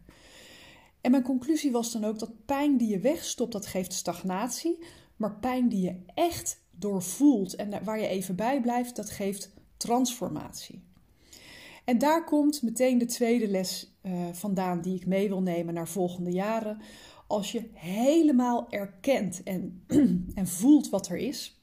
En 1.02 1.12
mijn 1.12 1.24
conclusie 1.24 1.72
was 1.72 1.92
dan 1.92 2.04
ook 2.04 2.20
dat 2.20 2.46
pijn 2.46 2.78
die 2.78 2.90
je 2.90 3.00
wegstopt, 3.00 3.52
dat 3.52 3.66
geeft 3.66 3.94
stagnatie, 3.94 4.84
maar 5.16 5.40
pijn 5.40 5.70
die 5.70 5.82
je 5.82 6.02
echt 6.14 6.64
doorvoelt 6.72 7.56
en 7.56 7.84
waar 7.84 8.00
je 8.00 8.08
even 8.08 8.36
bij 8.36 8.62
blijft, 8.62 8.96
dat 8.96 9.10
geeft 9.10 9.54
transformatie. 9.78 10.85
En 11.86 11.98
daar 11.98 12.24
komt 12.24 12.62
meteen 12.62 12.98
de 12.98 13.06
tweede 13.06 13.48
les 13.48 13.98
uh, 14.02 14.12
vandaan 14.32 14.82
die 14.82 14.96
ik 14.96 15.06
mee 15.06 15.28
wil 15.28 15.42
nemen 15.42 15.74
naar 15.74 15.88
volgende 15.88 16.32
jaren. 16.32 16.82
Als 17.28 17.52
je 17.52 17.70
helemaal 17.74 18.68
erkent 18.70 19.44
en, 19.44 19.84
en 20.36 20.48
voelt 20.48 20.90
wat 20.90 21.08
er 21.08 21.18
is, 21.18 21.60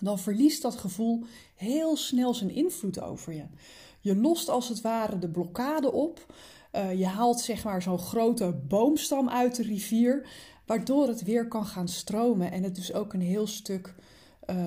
dan 0.00 0.18
verliest 0.18 0.62
dat 0.62 0.76
gevoel 0.76 1.24
heel 1.54 1.96
snel 1.96 2.34
zijn 2.34 2.50
invloed 2.50 3.00
over 3.00 3.32
je. 3.32 3.44
Je 4.00 4.16
lost 4.16 4.48
als 4.48 4.68
het 4.68 4.80
ware 4.80 5.18
de 5.18 5.28
blokkade 5.28 5.92
op. 5.92 6.34
je 6.96 7.06
haalt 7.06 7.40
zeg 7.40 7.64
maar 7.64 7.82
zo'n 7.82 7.98
grote 7.98 8.60
boomstam 8.68 9.28
uit 9.28 9.56
de 9.56 9.62
rivier, 9.62 10.28
waardoor 10.66 11.08
het 11.08 11.22
weer 11.22 11.48
kan 11.48 11.66
gaan 11.66 11.88
stromen 11.88 12.52
en 12.52 12.62
het 12.62 12.74
dus 12.74 12.92
ook 12.92 13.12
een 13.12 13.20
heel 13.20 13.46
stuk 13.46 13.94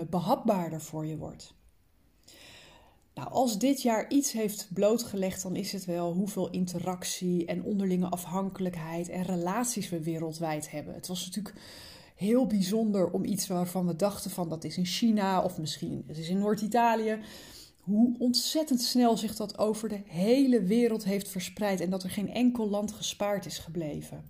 behapbaarder 0.09 0.81
voor 0.81 1.05
je 1.05 1.17
wordt. 1.17 1.53
Nou, 3.19 3.31
als 3.31 3.57
dit 3.57 3.81
jaar 3.81 4.09
iets 4.09 4.31
heeft 4.31 4.67
blootgelegd, 4.73 5.41
dan 5.41 5.55
is 5.55 5.71
het 5.71 5.85
wel 5.85 6.13
hoeveel 6.13 6.49
interactie 6.49 7.45
en 7.45 7.63
onderlinge 7.63 8.07
afhankelijkheid 8.07 9.09
en 9.09 9.23
relaties 9.23 9.89
we 9.89 10.03
wereldwijd 10.03 10.71
hebben. 10.71 10.93
Het 10.93 11.07
was 11.07 11.25
natuurlijk 11.25 11.55
heel 12.15 12.47
bijzonder 12.47 13.11
om 13.11 13.25
iets 13.25 13.47
waarvan 13.47 13.87
we 13.87 13.95
dachten 13.95 14.31
van 14.31 14.49
dat 14.49 14.63
is 14.63 14.77
in 14.77 14.85
China 14.85 15.43
of 15.43 15.57
misschien 15.57 16.03
het 16.07 16.17
is 16.17 16.29
in 16.29 16.39
Noord-Italië. 16.39 17.19
Hoe 17.81 18.15
ontzettend 18.19 18.81
snel 18.81 19.17
zich 19.17 19.35
dat 19.35 19.57
over 19.57 19.89
de 19.89 20.01
hele 20.05 20.63
wereld 20.63 21.03
heeft 21.03 21.29
verspreid 21.29 21.81
en 21.81 21.89
dat 21.89 22.03
er 22.03 22.09
geen 22.09 22.33
enkel 22.33 22.69
land 22.69 22.91
gespaard 22.91 23.45
is 23.45 23.57
gebleven. 23.57 24.25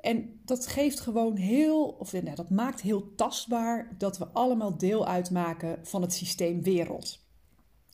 En 0.00 0.40
dat 0.44 0.66
geeft 0.66 1.00
gewoon 1.00 1.36
heel, 1.36 1.96
of 1.98 2.12
nou, 2.12 2.34
dat 2.34 2.50
maakt 2.50 2.80
heel 2.80 3.14
tastbaar 3.14 3.94
dat 3.98 4.18
we 4.18 4.26
allemaal 4.26 4.78
deel 4.78 5.06
uitmaken 5.06 5.78
van 5.82 6.02
het 6.02 6.12
systeem 6.12 6.62
wereld. 6.62 7.19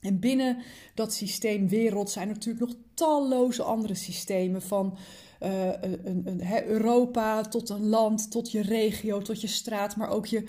En 0.07 0.19
binnen 0.19 0.57
dat 0.95 1.13
systeem 1.13 1.69
wereld 1.69 2.11
zijn 2.11 2.29
er 2.29 2.35
natuurlijk 2.35 2.67
nog 2.67 2.77
talloze 2.95 3.63
andere 3.63 3.95
systemen 3.95 4.63
van 4.63 4.97
uh, 5.43 5.69
een, 5.81 6.23
een, 6.25 6.67
Europa 6.67 7.43
tot 7.43 7.69
een 7.69 7.87
land, 7.87 8.31
tot 8.31 8.51
je 8.51 8.63
regio, 8.63 9.21
tot 9.21 9.41
je 9.41 9.47
straat, 9.47 9.97
maar 9.97 10.09
ook 10.09 10.27
je, 10.27 10.45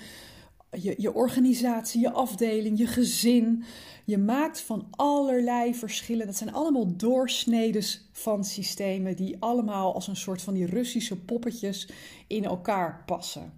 je, 0.71 0.93
je 0.97 1.13
organisatie, 1.13 2.01
je 2.01 2.11
afdeling, 2.11 2.77
je 2.77 2.87
gezin. 2.87 3.63
Je 4.05 4.17
maakt 4.17 4.61
van 4.61 4.87
allerlei 4.91 5.75
verschillen. 5.75 6.25
Dat 6.25 6.35
zijn 6.35 6.53
allemaal 6.53 6.95
doorsnedes 6.97 8.09
van 8.11 8.43
systemen 8.43 9.15
die 9.15 9.35
allemaal 9.39 9.93
als 9.93 10.07
een 10.07 10.15
soort 10.15 10.41
van 10.41 10.53
die 10.53 10.65
Russische 10.65 11.17
poppetjes 11.17 11.89
in 12.27 12.43
elkaar 12.45 13.03
passen. 13.05 13.53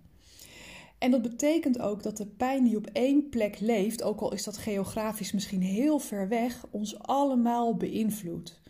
En 0.99 1.11
dat 1.11 1.21
betekent 1.21 1.79
ook 1.79 2.03
dat 2.03 2.17
de 2.17 2.25
pijn 2.25 2.63
die 2.63 2.77
op 2.77 2.89
één 2.93 3.29
plek 3.29 3.59
leeft, 3.59 4.03
ook 4.03 4.19
al 4.19 4.33
is 4.33 4.43
dat 4.43 4.57
geografisch 4.57 5.31
misschien 5.31 5.61
heel 5.61 5.99
ver 5.99 6.27
weg, 6.27 6.65
ons 6.69 6.99
allemaal 6.99 7.75
beïnvloedt. 7.75 8.61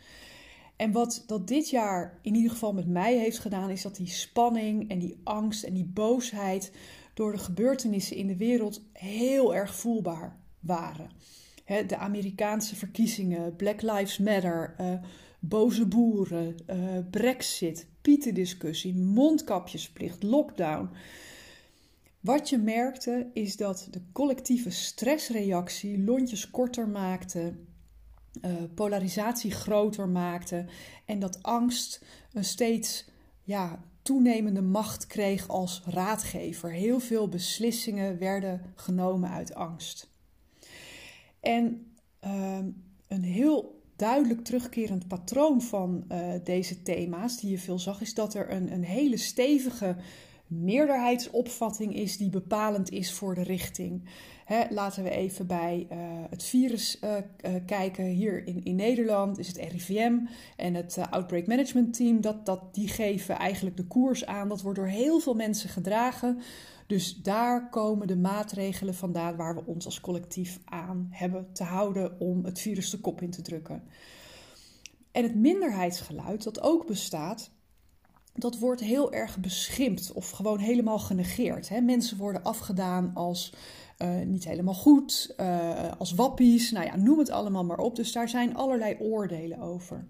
En 0.76 0.92
wat 0.92 1.24
dat 1.28 1.48
dit 1.48 1.70
jaar 1.70 2.20
in 2.22 2.36
ieder 2.36 2.52
geval 2.52 2.74
met 2.74 2.88
mij 2.88 3.18
heeft 3.18 3.40
gedaan, 3.40 3.70
is 3.70 3.82
dat 3.82 3.96
die 3.96 4.08
spanning 4.08 4.90
en 4.90 5.00
die 5.00 5.20
angst 5.24 5.64
en 5.64 5.74
die 5.74 5.86
boosheid 5.94 6.72
door 7.14 7.32
de 7.32 7.38
gebeurtenissen 7.38 8.16
in 8.16 8.28
de 8.28 8.38
wereld 8.38 8.82
heel 8.94 9.56
erg 9.56 9.76
voelbaar 9.76 10.38
waren. 10.60 11.10
de 11.88 11.98
Amerikaanse 11.98 12.76
verkiezingen, 12.76 13.56
Black 13.56 13.82
Lives 13.82 14.18
Matter, 14.18 14.76
uh, 14.82 14.94
boze 15.40 15.86
boeren, 15.86 16.56
uh, 16.70 16.76
Brexit, 17.12 17.88
Pietendiscussie, 18.02 18.96
mondkapjesplicht, 18.96 20.24
lockdown. 20.24 20.90
Wat 22.20 22.50
je 22.50 22.58
merkte 22.58 23.30
is 23.34 23.56
dat 23.56 23.88
de 23.92 24.02
collectieve 24.12 24.70
stressreactie 24.70 26.04
lontjes 26.04 26.50
korter 26.50 26.88
maakte, 26.88 27.54
uh, 28.42 28.52
polarisatie 28.74 29.52
groter 29.52 30.10
maakte 30.10 30.66
en 31.06 31.20
dat 31.20 31.44
angst 31.44 32.04
een 32.34 32.44
steeds 32.44 33.10
ja, 33.44 33.84
toenemende 34.02 34.62
macht 34.62 35.08
kreeg 35.08 35.48
als 35.48 35.82
raadgever. 35.86 36.72
Heel 36.72 37.00
veel 37.00 37.30
beslissingen 37.30 38.18
werden 38.18 38.62
genomen 38.76 39.30
uit 39.30 39.54
angst. 39.54 40.10
En 41.40 41.94
uh, 42.26 42.58
een 43.08 43.24
heel 43.24 43.82
duidelijk 43.96 44.44
terugkerend 44.44 45.08
patroon 45.08 45.62
van 45.62 46.06
uh, 46.12 46.34
deze 46.44 46.82
thema's, 46.82 47.40
die 47.40 47.50
je 47.50 47.60
veel 47.60 47.80
zag, 47.80 48.02
is 48.02 48.14
dat 48.14 48.34
er 48.34 48.52
een, 48.52 48.74
een 48.74 48.84
hele 48.84 49.18
stevige 49.18 49.96
meerderheidsopvatting 50.50 51.96
is 51.96 52.18
die 52.18 52.30
bepalend 52.30 52.92
is 52.92 53.14
voor 53.14 53.36
de 53.36 53.44
richting. 53.44 54.04
laten 54.70 55.04
we 55.04 55.10
even 55.10 55.48
bij 55.48 55.88
uh, 55.92 55.98
het 56.30 56.44
virus 56.44 57.00
uh, 57.04 57.12
uh, 57.12 57.56
kijken. 57.66 58.06
Hier 58.06 58.48
in, 58.48 58.64
in 58.64 58.76
Nederland 58.76 59.38
is 59.38 59.48
het 59.48 59.58
RIVM 59.58 60.18
en 60.56 60.74
het 60.74 60.98
Outbreak 61.10 61.48
Management 61.48 61.94
Team. 61.94 62.22
Dat, 62.22 62.46
dat, 62.46 62.74
die 62.74 62.88
geven 62.88 63.36
eigenlijk 63.36 63.78
de 63.78 63.88
koers 63.88 64.26
aan. 64.26 64.50
Dat 64.50 64.62
wordt 64.62 64.78
door 64.78 64.88
heel 64.88 65.20
veel 65.20 65.36
mensen 65.36 65.70
gedragen. 65.70 66.40
Dus 66.88 67.16
daar 67.16 67.70
komen 67.70 68.08
de 68.08 68.18
maatregelen 68.18 68.96
vandaan 68.96 69.36
waar 69.36 69.56
we 69.56 69.66
ons 69.66 69.86
als 69.86 70.02
collectief 70.02 70.60
aan 70.66 71.08
hebben 71.12 71.54
te 71.54 71.64
houden 71.64 72.20
om 72.20 72.46
het 72.46 72.60
virus 72.60 72.90
de 72.90 73.00
kop 73.00 73.22
in 73.22 73.30
te 73.30 73.42
drukken. 73.42 73.84
En 75.12 75.24
het 75.24 75.36
minderheidsgeluid 75.36 76.44
dat 76.44 76.62
ook 76.62 76.88
bestaat, 76.88 77.52
dat 78.40 78.60
wordt 78.60 78.82
heel 78.82 79.12
erg 79.14 79.38
beschimpt 79.38 80.12
of 80.12 80.30
gewoon 80.30 80.60
helemaal 80.60 81.00
genegeerd. 81.00 81.70
Hè? 81.70 81.82
Mensen 81.82 82.18
worden 82.18 82.44
afgedaan 82.44 83.12
als 83.14 83.54
uh, 83.98 84.20
niet 84.26 84.46
helemaal 84.46 84.74
goed, 84.74 85.34
uh, 85.38 85.92
als 85.98 86.14
wappies, 86.14 86.72
nou 86.72 86.86
ja, 86.86 86.96
noem 86.96 87.20
het 87.20 87.30
allemaal 87.30 87.66
maar 87.66 87.78
op. 87.78 87.96
Dus 87.96 88.12
daar 88.12 88.30
zijn 88.30 88.56
allerlei 88.56 88.98
oordelen 89.00 89.60
over. 89.60 90.08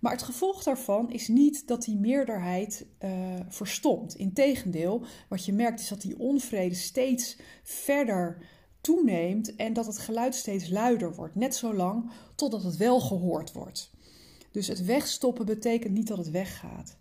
Maar 0.00 0.12
het 0.12 0.22
gevolg 0.22 0.62
daarvan 0.62 1.12
is 1.12 1.28
niet 1.28 1.66
dat 1.68 1.84
die 1.84 1.96
meerderheid 1.96 2.86
uh, 3.00 3.10
verstomt. 3.48 4.14
Integendeel, 4.14 5.04
wat 5.28 5.44
je 5.44 5.52
merkt 5.52 5.80
is 5.80 5.88
dat 5.88 6.00
die 6.00 6.18
onvrede 6.18 6.74
steeds 6.74 7.36
verder 7.62 8.38
toeneemt 8.80 9.56
en 9.56 9.72
dat 9.72 9.86
het 9.86 9.98
geluid 9.98 10.34
steeds 10.34 10.68
luider 10.68 11.14
wordt. 11.14 11.34
Net 11.34 11.56
zo 11.56 11.74
lang 11.74 12.10
totdat 12.34 12.62
het 12.62 12.76
wel 12.76 13.00
gehoord 13.00 13.52
wordt. 13.52 13.90
Dus 14.50 14.66
het 14.66 14.84
wegstoppen 14.84 15.46
betekent 15.46 15.92
niet 15.92 16.06
dat 16.06 16.18
het 16.18 16.30
weggaat. 16.30 16.96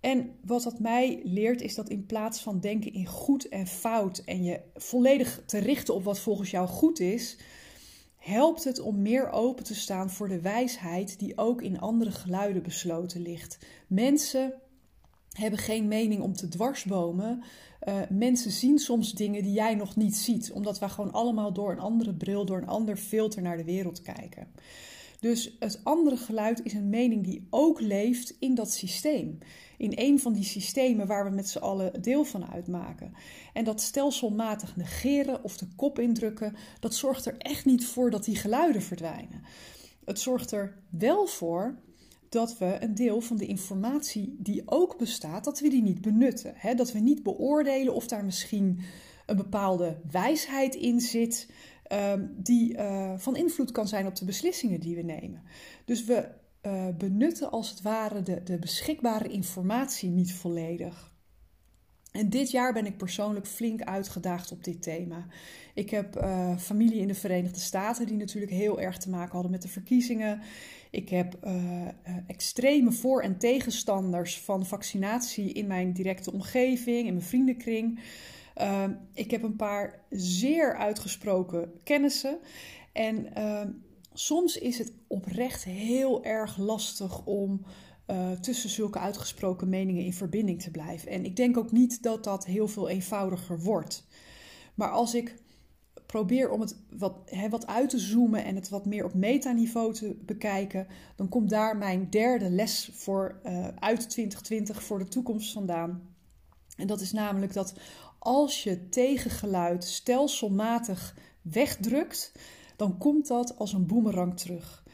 En 0.00 0.30
wat 0.44 0.62
dat 0.62 0.78
mij 0.78 1.20
leert 1.24 1.60
is 1.60 1.74
dat 1.74 1.88
in 1.88 2.06
plaats 2.06 2.40
van 2.40 2.60
denken 2.60 2.92
in 2.92 3.06
goed 3.06 3.48
en 3.48 3.66
fout 3.66 4.18
en 4.18 4.44
je 4.44 4.60
volledig 4.74 5.42
te 5.46 5.58
richten 5.58 5.94
op 5.94 6.04
wat 6.04 6.20
volgens 6.20 6.50
jou 6.50 6.68
goed 6.68 7.00
is, 7.00 7.36
helpt 8.16 8.64
het 8.64 8.80
om 8.80 9.02
meer 9.02 9.30
open 9.30 9.64
te 9.64 9.74
staan 9.74 10.10
voor 10.10 10.28
de 10.28 10.40
wijsheid 10.40 11.18
die 11.18 11.38
ook 11.38 11.62
in 11.62 11.80
andere 11.80 12.10
geluiden 12.10 12.62
besloten 12.62 13.22
ligt. 13.22 13.58
Mensen 13.86 14.54
hebben 15.32 15.58
geen 15.58 15.88
mening 15.88 16.22
om 16.22 16.32
te 16.32 16.48
dwarsbomen. 16.48 17.42
Uh, 17.88 18.00
mensen 18.10 18.50
zien 18.50 18.78
soms 18.78 19.12
dingen 19.12 19.42
die 19.42 19.52
jij 19.52 19.74
nog 19.74 19.96
niet 19.96 20.16
ziet, 20.16 20.52
omdat 20.52 20.78
wij 20.78 20.88
gewoon 20.88 21.12
allemaal 21.12 21.52
door 21.52 21.72
een 21.72 21.78
andere 21.78 22.14
bril, 22.14 22.44
door 22.44 22.58
een 22.58 22.68
ander 22.68 22.96
filter 22.96 23.42
naar 23.42 23.56
de 23.56 23.64
wereld 23.64 24.02
kijken. 24.02 24.46
Dus 25.20 25.56
het 25.58 25.80
andere 25.82 26.16
geluid 26.16 26.64
is 26.64 26.72
een 26.72 26.88
mening 26.88 27.24
die 27.24 27.46
ook 27.50 27.80
leeft 27.80 28.36
in 28.38 28.54
dat 28.54 28.72
systeem. 28.72 29.38
In 29.78 29.92
een 29.94 30.20
van 30.20 30.32
die 30.32 30.44
systemen 30.44 31.06
waar 31.06 31.24
we 31.24 31.30
met 31.30 31.48
z'n 31.48 31.58
allen 31.58 32.02
deel 32.02 32.24
van 32.24 32.50
uitmaken. 32.50 33.14
En 33.52 33.64
dat 33.64 33.80
stelselmatig 33.80 34.76
negeren 34.76 35.44
of 35.44 35.56
de 35.56 35.68
kop 35.76 35.98
indrukken, 35.98 36.56
dat 36.80 36.94
zorgt 36.94 37.26
er 37.26 37.34
echt 37.38 37.64
niet 37.64 37.86
voor 37.86 38.10
dat 38.10 38.24
die 38.24 38.36
geluiden 38.36 38.82
verdwijnen. 38.82 39.42
Het 40.04 40.20
zorgt 40.20 40.50
er 40.50 40.78
wel 40.90 41.26
voor 41.26 41.78
dat 42.28 42.58
we 42.58 42.76
een 42.80 42.94
deel 42.94 43.20
van 43.20 43.36
de 43.36 43.46
informatie 43.46 44.36
die 44.38 44.62
ook 44.64 44.98
bestaat, 44.98 45.44
dat 45.44 45.60
we 45.60 45.68
die 45.68 45.82
niet 45.82 46.00
benutten. 46.00 46.54
Dat 46.76 46.92
we 46.92 46.98
niet 46.98 47.22
beoordelen 47.22 47.94
of 47.94 48.06
daar 48.06 48.24
misschien 48.24 48.80
een 49.26 49.36
bepaalde 49.36 50.00
wijsheid 50.10 50.74
in 50.74 51.00
zit. 51.00 51.48
Ehm, 51.88 52.26
die 52.36 52.76
uh, 52.76 53.12
van 53.16 53.36
invloed 53.36 53.70
kan 53.70 53.88
zijn 53.88 54.06
op 54.06 54.14
de 54.14 54.24
beslissingen 54.24 54.80
die 54.80 54.96
we 54.96 55.02
nemen. 55.02 55.42
Dus 55.84 56.04
we 56.04 56.28
uh, 56.62 56.86
benutten 56.98 57.50
als 57.50 57.70
het 57.70 57.82
ware 57.82 58.22
de, 58.22 58.42
de 58.42 58.58
beschikbare 58.58 59.28
informatie 59.28 60.10
niet 60.10 60.32
volledig. 60.32 61.12
En 62.12 62.30
dit 62.30 62.50
jaar 62.50 62.72
ben 62.72 62.86
ik 62.86 62.96
persoonlijk 62.96 63.46
flink 63.46 63.82
uitgedaagd 63.82 64.52
op 64.52 64.64
dit 64.64 64.82
thema. 64.82 65.26
Ik 65.74 65.90
heb 65.90 66.16
uh, 66.16 66.56
familie 66.56 67.00
in 67.00 67.08
de 67.08 67.14
Verenigde 67.14 67.60
Staten 67.60 68.06
die 68.06 68.16
natuurlijk 68.16 68.52
heel 68.52 68.80
erg 68.80 68.98
te 68.98 69.10
maken 69.10 69.32
hadden 69.32 69.50
met 69.50 69.62
de 69.62 69.68
verkiezingen. 69.68 70.40
Ik 70.90 71.08
heb 71.08 71.38
extreme 72.26 72.92
voor- 72.92 73.22
en 73.22 73.38
tegenstanders 73.38 74.40
van 74.40 74.66
vaccinatie 74.66 75.52
in 75.52 75.66
mijn 75.66 75.92
directe 75.92 76.32
omgeving, 76.32 77.06
in 77.06 77.14
mijn 77.14 77.26
vriendenkring. 77.26 78.00
Uh, 78.60 78.84
ik 79.12 79.30
heb 79.30 79.42
een 79.42 79.56
paar 79.56 80.04
zeer 80.10 80.76
uitgesproken 80.76 81.72
kennissen. 81.84 82.38
En 82.92 83.26
uh, 83.38 83.62
soms 84.12 84.58
is 84.58 84.78
het 84.78 84.92
oprecht 85.06 85.64
heel 85.64 86.24
erg 86.24 86.56
lastig 86.56 87.24
om 87.24 87.64
uh, 88.06 88.30
tussen 88.30 88.70
zulke 88.70 88.98
uitgesproken 88.98 89.68
meningen 89.68 90.04
in 90.04 90.12
verbinding 90.12 90.62
te 90.62 90.70
blijven. 90.70 91.10
En 91.10 91.24
ik 91.24 91.36
denk 91.36 91.56
ook 91.56 91.72
niet 91.72 92.02
dat 92.02 92.24
dat 92.24 92.46
heel 92.46 92.68
veel 92.68 92.88
eenvoudiger 92.88 93.60
wordt. 93.60 94.06
Maar 94.74 94.90
als 94.90 95.14
ik 95.14 95.34
probeer 96.06 96.50
om 96.50 96.60
het 96.60 96.76
wat, 96.90 97.32
wat 97.50 97.66
uit 97.66 97.90
te 97.90 97.98
zoomen 97.98 98.44
en 98.44 98.54
het 98.54 98.68
wat 98.68 98.86
meer 98.86 99.04
op 99.04 99.14
metaniveau 99.14 99.94
te 99.94 100.16
bekijken, 100.24 100.86
dan 101.16 101.28
komt 101.28 101.50
daar 101.50 101.76
mijn 101.76 102.10
derde 102.10 102.50
les 102.50 102.90
voor 102.92 103.40
uh, 103.46 103.68
uit 103.68 104.10
2020 104.10 104.82
voor 104.82 104.98
de 104.98 105.08
toekomst 105.08 105.52
vandaan. 105.52 106.16
En 106.76 106.86
dat 106.86 107.00
is 107.00 107.12
namelijk 107.12 107.52
dat 107.52 107.74
als 108.18 108.62
je 108.62 108.88
tegengeluid 108.88 109.84
stelselmatig 109.84 111.16
wegdrukt, 111.42 112.32
dan 112.76 112.98
komt 112.98 113.26
dat 113.26 113.58
als 113.58 113.72
een 113.72 113.86
boemerang 113.86 114.38
terug. 114.38 114.84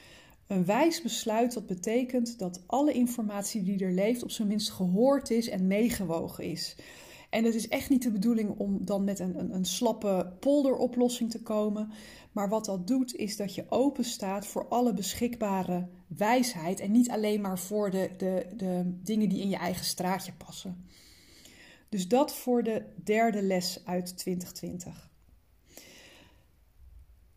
Een 0.46 0.64
wijs 0.64 1.02
besluit 1.02 1.52
dat 1.52 1.66
betekent 1.66 2.38
dat 2.38 2.62
alle 2.66 2.92
informatie 2.92 3.62
die 3.62 3.84
er 3.84 3.92
leeft 3.92 4.22
op 4.22 4.30
zijn 4.30 4.48
minst 4.48 4.70
gehoord 4.70 5.30
is 5.30 5.48
en 5.48 5.66
meegewogen 5.66 6.44
is. 6.44 6.76
En 7.30 7.44
het 7.44 7.54
is 7.54 7.68
echt 7.68 7.90
niet 7.90 8.02
de 8.02 8.10
bedoeling 8.10 8.58
om 8.58 8.84
dan 8.84 9.04
met 9.04 9.18
een, 9.18 9.38
een, 9.38 9.54
een 9.54 9.64
slappe 9.64 10.32
polderoplossing 10.40 11.30
te 11.30 11.42
komen. 11.42 11.90
Maar 12.32 12.48
wat 12.48 12.64
dat 12.64 12.86
doet, 12.86 13.14
is 13.14 13.36
dat 13.36 13.54
je 13.54 13.64
open 13.68 14.04
staat 14.04 14.46
voor 14.46 14.68
alle 14.68 14.94
beschikbare 14.94 15.88
wijsheid. 16.06 16.80
En 16.80 16.92
niet 16.92 17.10
alleen 17.10 17.40
maar 17.40 17.58
voor 17.58 17.90
de, 17.90 18.10
de, 18.16 18.46
de 18.56 18.98
dingen 19.02 19.28
die 19.28 19.40
in 19.40 19.48
je 19.48 19.56
eigen 19.56 19.84
straatje 19.84 20.32
passen. 20.32 20.86
Dus 21.94 22.08
dat 22.08 22.34
voor 22.34 22.62
de 22.62 22.82
derde 23.04 23.42
les 23.42 23.80
uit 23.84 24.16
2020. 24.16 25.10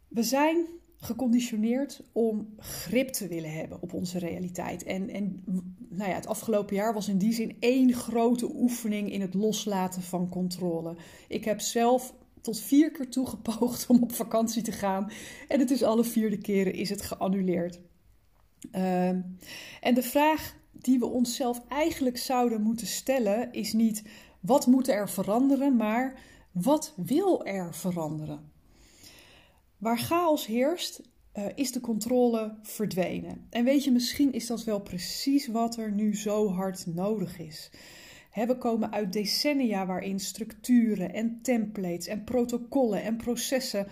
We 0.07 0.23
zijn 0.23 0.65
geconditioneerd 0.97 2.03
om 2.11 2.53
grip 2.57 3.07
te 3.07 3.27
willen 3.27 3.53
hebben 3.53 3.81
op 3.81 3.93
onze 3.93 4.19
realiteit. 4.19 4.83
En, 4.83 5.09
en 5.09 5.43
nou 5.89 6.09
ja, 6.09 6.15
het 6.15 6.27
afgelopen 6.27 6.75
jaar 6.75 6.93
was 6.93 7.07
in 7.07 7.17
die 7.17 7.33
zin 7.33 7.57
één 7.59 7.93
grote 7.93 8.55
oefening 8.55 9.11
in 9.11 9.21
het 9.21 9.33
loslaten 9.33 10.01
van 10.01 10.29
controle. 10.29 10.95
Ik 11.27 11.45
heb 11.45 11.59
zelf 11.59 12.13
tot 12.41 12.59
vier 12.59 12.91
keer 12.91 13.09
toe 13.09 13.25
gepoogd 13.27 13.87
om 13.87 14.03
op 14.03 14.11
vakantie 14.11 14.61
te 14.61 14.71
gaan. 14.71 15.11
En 15.47 15.59
het 15.59 15.71
is 15.71 15.83
alle 15.83 16.03
vierde 16.03 16.37
keren 16.37 16.73
is 16.73 16.89
het 16.89 17.01
geannuleerd. 17.01 17.79
Uh, 18.71 19.07
en 19.81 19.93
de 19.93 20.03
vraag 20.03 20.55
die 20.71 20.99
we 20.99 21.05
onszelf 21.05 21.61
eigenlijk 21.67 22.17
zouden 22.17 22.61
moeten 22.61 22.87
stellen 22.87 23.51
is 23.51 23.73
niet 23.73 24.03
wat 24.47 24.67
moet 24.67 24.87
er 24.87 25.09
veranderen, 25.09 25.75
maar 25.75 26.19
wat 26.51 26.93
wil 26.95 27.45
er 27.45 27.73
veranderen? 27.75 28.51
Waar 29.77 29.97
chaos 29.97 30.45
heerst, 30.45 31.01
uh, 31.33 31.45
is 31.55 31.71
de 31.71 31.79
controle 31.79 32.57
verdwenen. 32.61 33.47
En 33.49 33.63
weet 33.63 33.83
je, 33.83 33.91
misschien 33.91 34.33
is 34.33 34.47
dat 34.47 34.63
wel 34.63 34.81
precies 34.81 35.47
wat 35.47 35.77
er 35.77 35.91
nu 35.91 36.15
zo 36.15 36.49
hard 36.49 36.85
nodig 36.85 37.39
is. 37.39 37.69
we 38.33 38.57
komen 38.57 38.91
uit 38.91 39.13
decennia 39.13 39.85
waarin 39.85 40.19
structuren 40.19 41.13
en 41.13 41.39
templates 41.41 42.07
en 42.07 42.23
protocollen 42.23 43.03
en 43.03 43.17
processen 43.17 43.87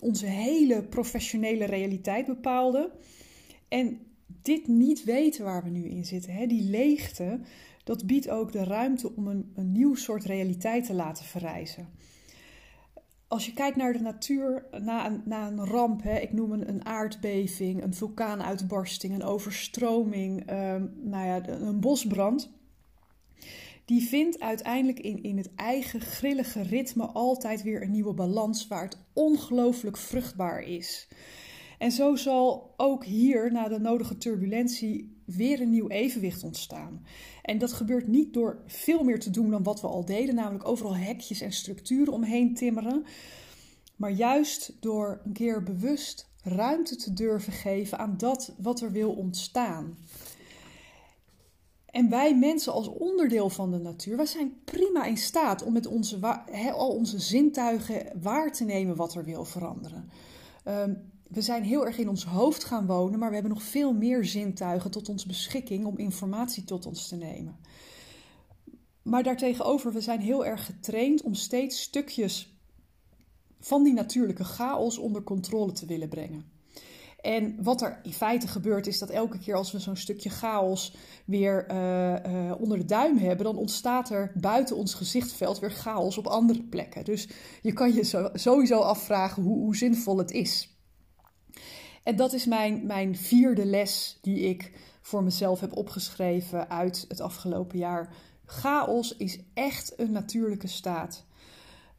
onze 0.00 0.26
hele 0.26 0.82
professionele 0.82 1.64
realiteit 1.64 2.26
bepaalden. 2.26 2.90
En 3.68 4.00
dit 4.42 4.66
niet 4.66 5.04
weten 5.04 5.44
waar 5.44 5.64
we 5.64 5.70
nu 5.70 5.88
in 5.88 6.04
zitten, 6.04 6.48
die 6.48 6.62
leegte, 6.62 7.40
dat 7.88 8.06
biedt 8.06 8.28
ook 8.28 8.52
de 8.52 8.64
ruimte 8.64 9.16
om 9.16 9.26
een, 9.26 9.52
een 9.54 9.72
nieuw 9.72 9.94
soort 9.94 10.24
realiteit 10.24 10.86
te 10.86 10.94
laten 10.94 11.24
verrijzen 11.24 11.88
als 13.28 13.46
je 13.46 13.52
kijkt 13.52 13.76
naar 13.76 13.92
de 13.92 14.00
natuur 14.00 14.64
na 14.80 15.06
een, 15.06 15.22
na 15.24 15.46
een 15.46 15.64
ramp, 15.64 16.02
hè, 16.02 16.18
ik 16.18 16.32
noem 16.32 16.52
een, 16.52 16.84
aardbeving, 16.84 17.82
een 17.82 17.94
vulkaanuitbarsting, 17.94 19.14
een 19.14 19.22
overstroming, 19.22 20.46
ehm, 20.46 20.86
nou 20.96 21.26
ja, 21.26 21.48
een 21.48 21.80
bosbrand. 21.80 22.50
Die 23.84 24.02
vindt 24.02 24.40
uiteindelijk 24.40 25.00
in, 25.00 25.22
in 25.22 25.36
het 25.36 25.54
eigen 25.54 26.00
grillige 26.00 26.62
ritme 26.62 27.06
altijd 27.06 27.62
weer 27.62 27.82
een 27.82 27.90
nieuwe 27.90 28.14
balans 28.14 28.68
waar 28.68 28.82
het 28.82 28.98
ongelooflijk 29.12 29.96
vruchtbaar 29.96 30.62
is. 30.62 31.08
En 31.78 31.92
zo 31.92 32.16
zal 32.16 32.74
ook 32.76 33.04
hier 33.04 33.52
na 33.52 33.68
de 33.68 33.78
nodige 33.78 34.18
turbulentie 34.18 35.17
weer 35.36 35.60
een 35.60 35.70
nieuw 35.70 35.88
evenwicht 35.88 36.42
ontstaan. 36.42 37.06
En 37.42 37.58
dat 37.58 37.72
gebeurt 37.72 38.06
niet 38.06 38.32
door 38.32 38.62
veel 38.66 39.04
meer 39.04 39.20
te 39.20 39.30
doen 39.30 39.50
dan 39.50 39.62
wat 39.62 39.80
we 39.80 39.86
al 39.86 40.04
deden, 40.04 40.34
namelijk 40.34 40.68
overal 40.68 40.96
hekjes 40.96 41.40
en 41.40 41.52
structuren 41.52 42.12
omheen 42.12 42.54
timmeren, 42.54 43.04
maar 43.96 44.10
juist 44.10 44.72
door 44.80 45.20
een 45.24 45.32
keer 45.32 45.62
bewust 45.62 46.28
ruimte 46.42 46.96
te 46.96 47.12
durven 47.12 47.52
geven 47.52 47.98
aan 47.98 48.14
dat 48.16 48.54
wat 48.58 48.80
er 48.80 48.92
wil 48.92 49.10
ontstaan. 49.10 49.96
En 51.86 52.08
wij 52.08 52.36
mensen 52.36 52.72
als 52.72 52.88
onderdeel 52.88 53.50
van 53.50 53.70
de 53.70 53.78
natuur, 53.78 54.16
wij 54.16 54.26
zijn 54.26 54.60
prima 54.64 55.04
in 55.04 55.16
staat 55.16 55.62
om 55.62 55.72
met 55.72 55.86
onze, 55.86 56.18
al 56.72 56.90
onze 56.90 57.18
zintuigen 57.18 58.20
waar 58.22 58.52
te 58.52 58.64
nemen 58.64 58.96
wat 58.96 59.14
er 59.14 59.24
wil 59.24 59.44
veranderen. 59.44 60.10
Um, 60.64 61.10
we 61.28 61.42
zijn 61.42 61.62
heel 61.62 61.86
erg 61.86 61.98
in 61.98 62.08
ons 62.08 62.24
hoofd 62.24 62.64
gaan 62.64 62.86
wonen, 62.86 63.18
maar 63.18 63.28
we 63.28 63.34
hebben 63.34 63.52
nog 63.52 63.62
veel 63.62 63.92
meer 63.92 64.24
zintuigen 64.24 64.90
tot 64.90 65.08
ons 65.08 65.26
beschikking 65.26 65.86
om 65.86 65.98
informatie 65.98 66.64
tot 66.64 66.86
ons 66.86 67.08
te 67.08 67.16
nemen. 67.16 67.56
Maar 69.02 69.22
daartegenover, 69.22 69.92
we 69.92 70.00
zijn 70.00 70.20
heel 70.20 70.46
erg 70.46 70.64
getraind 70.64 71.22
om 71.22 71.34
steeds 71.34 71.80
stukjes 71.80 72.56
van 73.60 73.82
die 73.82 73.92
natuurlijke 73.92 74.44
chaos 74.44 74.98
onder 74.98 75.22
controle 75.22 75.72
te 75.72 75.86
willen 75.86 76.08
brengen. 76.08 76.56
En 77.20 77.62
wat 77.62 77.82
er 77.82 78.00
in 78.02 78.12
feite 78.12 78.48
gebeurt, 78.48 78.86
is 78.86 78.98
dat 78.98 79.10
elke 79.10 79.38
keer 79.38 79.54
als 79.54 79.72
we 79.72 79.78
zo'n 79.78 79.96
stukje 79.96 80.30
chaos 80.30 80.96
weer 81.24 81.70
uh, 81.70 81.76
uh, 82.12 82.60
onder 82.60 82.78
de 82.78 82.84
duim 82.84 83.16
hebben, 83.16 83.44
dan 83.44 83.56
ontstaat 83.56 84.10
er 84.10 84.32
buiten 84.34 84.76
ons 84.76 84.94
gezichtveld 84.94 85.58
weer 85.58 85.70
chaos 85.70 86.18
op 86.18 86.26
andere 86.26 86.62
plekken. 86.62 87.04
Dus 87.04 87.28
je 87.62 87.72
kan 87.72 87.94
je 87.94 88.30
sowieso 88.32 88.78
afvragen 88.80 89.42
hoe, 89.42 89.58
hoe 89.58 89.76
zinvol 89.76 90.18
het 90.18 90.30
is. 90.30 90.77
En 92.08 92.16
dat 92.16 92.32
is 92.32 92.46
mijn, 92.46 92.86
mijn 92.86 93.16
vierde 93.16 93.66
les 93.66 94.18
die 94.20 94.40
ik 94.40 94.72
voor 95.00 95.22
mezelf 95.22 95.60
heb 95.60 95.76
opgeschreven 95.76 96.70
uit 96.70 97.04
het 97.08 97.20
afgelopen 97.20 97.78
jaar. 97.78 98.14
Chaos 98.44 99.16
is 99.16 99.38
echt 99.54 99.92
een 99.96 100.12
natuurlijke 100.12 100.66
staat. 100.66 101.24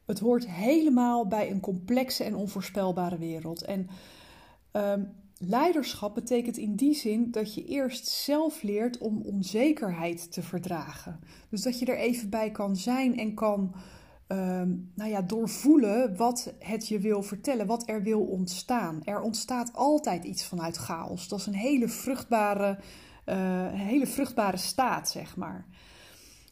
Het 0.06 0.18
hoort 0.18 0.48
helemaal 0.48 1.26
bij 1.26 1.50
een 1.50 1.60
complexe 1.60 2.24
en 2.24 2.34
onvoorspelbare 2.34 3.18
wereld. 3.18 3.62
En 3.62 3.88
um, 4.72 5.12
leiderschap 5.38 6.14
betekent 6.14 6.56
in 6.56 6.74
die 6.74 6.94
zin 6.94 7.30
dat 7.30 7.54
je 7.54 7.64
eerst 7.64 8.06
zelf 8.06 8.62
leert 8.62 8.98
om 8.98 9.22
onzekerheid 9.22 10.32
te 10.32 10.42
verdragen. 10.42 11.20
Dus 11.50 11.62
dat 11.62 11.78
je 11.78 11.86
er 11.86 11.98
even 11.98 12.30
bij 12.30 12.50
kan 12.50 12.76
zijn 12.76 13.18
en 13.18 13.34
kan 13.34 13.74
Ehm, 14.30 14.74
nou 14.94 15.10
ja, 15.10 15.22
doorvoelen 15.22 16.16
wat 16.16 16.54
het 16.58 16.88
je 16.88 16.98
wil 16.98 17.22
vertellen, 17.22 17.66
wat 17.66 17.88
er 17.88 18.02
wil 18.02 18.20
ontstaan. 18.20 19.04
Er 19.04 19.20
ontstaat 19.20 19.72
altijd 19.72 20.24
iets 20.24 20.46
vanuit 20.46 20.76
chaos. 20.76 21.28
Dat 21.28 21.38
is 21.38 21.46
een 21.46 21.54
hele 21.54 21.88
vruchtbare, 21.88 22.78
uh, 23.26 23.36
hele 23.72 24.06
vruchtbare 24.06 24.56
staat, 24.56 25.08
zeg 25.08 25.36
maar. 25.36 25.66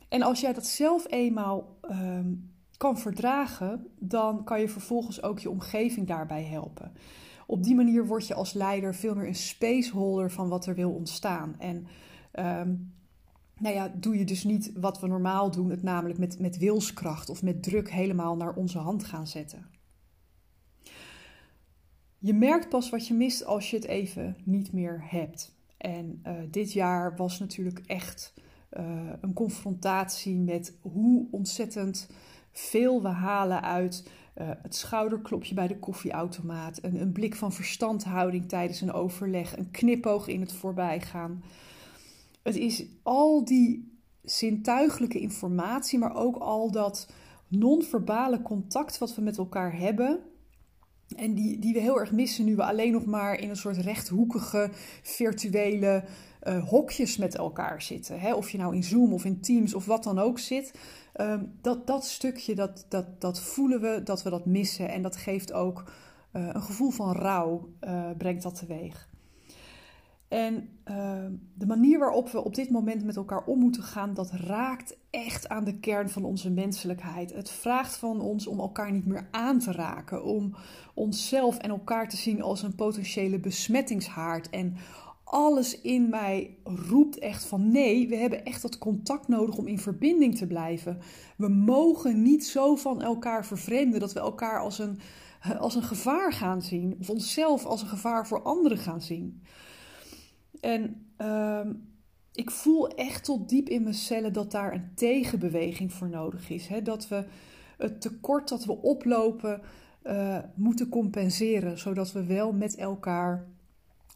En 0.08 0.22
als 0.22 0.40
jij 0.40 0.52
dat 0.52 0.66
zelf 0.66 1.10
eenmaal 1.10 1.76
ehm, 1.82 2.34
kan 2.76 2.98
verdragen, 2.98 3.86
dan 3.98 4.44
kan 4.44 4.60
je 4.60 4.68
vervolgens 4.68 5.22
ook 5.22 5.38
je 5.38 5.50
omgeving 5.50 6.06
daarbij 6.06 6.44
helpen. 6.44 6.92
Op 7.46 7.62
die 7.62 7.74
manier 7.74 8.06
word 8.06 8.26
je 8.26 8.34
als 8.34 8.52
leider 8.52 8.94
veel 8.94 9.14
meer 9.14 9.26
een 9.26 9.34
spaceholder 9.34 10.30
van 10.30 10.48
wat 10.48 10.66
er 10.66 10.74
wil 10.74 10.90
ontstaan. 10.90 11.54
En 11.58 11.86
ehm, 12.32 12.74
nou 13.58 13.74
ja, 13.74 13.92
doe 13.94 14.18
je 14.18 14.24
dus 14.24 14.44
niet 14.44 14.72
wat 14.74 15.00
we 15.00 15.06
normaal 15.06 15.50
doen, 15.50 15.70
het 15.70 15.82
namelijk 15.82 16.18
met, 16.18 16.38
met 16.38 16.58
wilskracht 16.58 17.30
of 17.30 17.42
met 17.42 17.62
druk 17.62 17.90
helemaal 17.90 18.36
naar 18.36 18.54
onze 18.54 18.78
hand 18.78 19.04
gaan 19.04 19.26
zetten. 19.26 19.66
Je 22.18 22.34
merkt 22.34 22.68
pas 22.68 22.90
wat 22.90 23.06
je 23.06 23.14
mist 23.14 23.44
als 23.44 23.70
je 23.70 23.76
het 23.76 23.84
even 23.84 24.36
niet 24.44 24.72
meer 24.72 25.04
hebt. 25.04 25.56
En 25.76 26.22
uh, 26.26 26.32
dit 26.50 26.72
jaar 26.72 27.16
was 27.16 27.38
natuurlijk 27.38 27.82
echt 27.86 28.34
uh, 28.78 29.12
een 29.20 29.32
confrontatie 29.32 30.38
met 30.38 30.76
hoe 30.80 31.28
ontzettend 31.30 32.08
veel 32.52 33.02
we 33.02 33.08
halen 33.08 33.62
uit 33.62 34.08
uh, 34.36 34.50
het 34.62 34.74
schouderklopje 34.74 35.54
bij 35.54 35.66
de 35.66 35.78
koffieautomaat, 35.78 36.78
een, 36.82 37.00
een 37.00 37.12
blik 37.12 37.34
van 37.34 37.52
verstandhouding 37.52 38.48
tijdens 38.48 38.80
een 38.80 38.92
overleg, 38.92 39.56
een 39.56 39.70
knipoog 39.70 40.28
in 40.28 40.40
het 40.40 40.52
voorbijgaan. 40.52 41.42
Het 42.48 42.56
is 42.56 42.86
al 43.02 43.44
die 43.44 43.98
zintuigelijke 44.22 45.20
informatie, 45.20 45.98
maar 45.98 46.14
ook 46.14 46.36
al 46.36 46.70
dat 46.70 47.08
non-verbale 47.48 48.42
contact 48.42 48.98
wat 48.98 49.14
we 49.14 49.22
met 49.22 49.38
elkaar 49.38 49.78
hebben. 49.78 50.20
En 51.16 51.34
die, 51.34 51.58
die 51.58 51.72
we 51.72 51.80
heel 51.80 52.00
erg 52.00 52.12
missen 52.12 52.44
nu 52.44 52.56
we 52.56 52.64
alleen 52.64 52.92
nog 52.92 53.04
maar 53.04 53.40
in 53.40 53.48
een 53.48 53.56
soort 53.56 53.76
rechthoekige 53.76 54.70
virtuele 55.02 56.04
uh, 56.42 56.68
hokjes 56.68 57.16
met 57.16 57.36
elkaar 57.36 57.82
zitten. 57.82 58.20
Hè? 58.20 58.34
Of 58.34 58.50
je 58.50 58.58
nou 58.58 58.74
in 58.74 58.84
Zoom 58.84 59.12
of 59.12 59.24
in 59.24 59.40
Teams 59.40 59.74
of 59.74 59.86
wat 59.86 60.04
dan 60.04 60.18
ook 60.18 60.38
zit. 60.38 60.78
Um, 61.20 61.52
dat, 61.60 61.86
dat 61.86 62.04
stukje, 62.04 62.54
dat, 62.54 62.86
dat, 62.88 63.20
dat 63.20 63.40
voelen 63.40 63.80
we 63.80 64.00
dat 64.04 64.22
we 64.22 64.30
dat 64.30 64.46
missen. 64.46 64.88
En 64.88 65.02
dat 65.02 65.16
geeft 65.16 65.52
ook 65.52 65.84
uh, 66.32 66.48
een 66.52 66.62
gevoel 66.62 66.90
van 66.90 67.12
rouw, 67.12 67.68
uh, 67.80 68.10
brengt 68.18 68.42
dat 68.42 68.58
teweeg. 68.58 69.08
En 70.28 70.68
uh, 70.90 71.24
de 71.54 71.66
manier 71.66 71.98
waarop 71.98 72.28
we 72.30 72.44
op 72.44 72.54
dit 72.54 72.70
moment 72.70 73.04
met 73.04 73.16
elkaar 73.16 73.44
om 73.44 73.58
moeten 73.58 73.82
gaan, 73.82 74.14
dat 74.14 74.30
raakt 74.30 74.96
echt 75.10 75.48
aan 75.48 75.64
de 75.64 75.78
kern 75.78 76.08
van 76.08 76.24
onze 76.24 76.50
menselijkheid. 76.50 77.34
Het 77.34 77.50
vraagt 77.50 77.96
van 77.96 78.20
ons 78.20 78.46
om 78.46 78.60
elkaar 78.60 78.92
niet 78.92 79.06
meer 79.06 79.28
aan 79.30 79.58
te 79.58 79.72
raken, 79.72 80.24
om 80.24 80.54
onszelf 80.94 81.58
en 81.58 81.70
elkaar 81.70 82.08
te 82.08 82.16
zien 82.16 82.42
als 82.42 82.62
een 82.62 82.74
potentiële 82.74 83.38
besmettingshaard. 83.38 84.50
En 84.50 84.76
alles 85.24 85.80
in 85.80 86.08
mij 86.08 86.56
roept 86.64 87.18
echt 87.18 87.44
van 87.44 87.70
nee, 87.70 88.08
we 88.08 88.16
hebben 88.16 88.44
echt 88.44 88.62
dat 88.62 88.78
contact 88.78 89.28
nodig 89.28 89.56
om 89.56 89.66
in 89.66 89.78
verbinding 89.78 90.36
te 90.36 90.46
blijven. 90.46 90.98
We 91.36 91.48
mogen 91.48 92.22
niet 92.22 92.46
zo 92.46 92.76
van 92.76 93.02
elkaar 93.02 93.46
vervreemden 93.46 94.00
dat 94.00 94.12
we 94.12 94.20
elkaar 94.20 94.60
als 94.60 94.78
een, 94.78 94.98
als 95.58 95.74
een 95.74 95.82
gevaar 95.82 96.32
gaan 96.32 96.62
zien, 96.62 96.96
of 97.00 97.10
onszelf 97.10 97.64
als 97.64 97.82
een 97.82 97.88
gevaar 97.88 98.26
voor 98.26 98.42
anderen 98.42 98.78
gaan 98.78 99.00
zien. 99.00 99.42
En 100.60 101.06
ehm, 101.16 101.72
ik 102.32 102.50
voel 102.50 102.88
echt 102.88 103.24
tot 103.24 103.48
diep 103.48 103.68
in 103.68 103.82
mijn 103.82 103.94
cellen 103.94 104.32
dat 104.32 104.50
daar 104.50 104.74
een 104.74 104.90
tegenbeweging 104.94 105.92
voor 105.92 106.08
nodig 106.08 106.50
is. 106.50 106.66
Hè? 106.66 106.82
Dat 106.82 107.08
we 107.08 107.24
het 107.78 108.00
tekort 108.00 108.48
dat 108.48 108.64
we 108.64 108.82
oplopen 108.82 109.60
uh, 110.06 110.38
moeten 110.54 110.88
compenseren, 110.88 111.78
zodat 111.78 112.12
we 112.12 112.24
wel 112.24 112.52
met 112.52 112.76
elkaar 112.76 113.46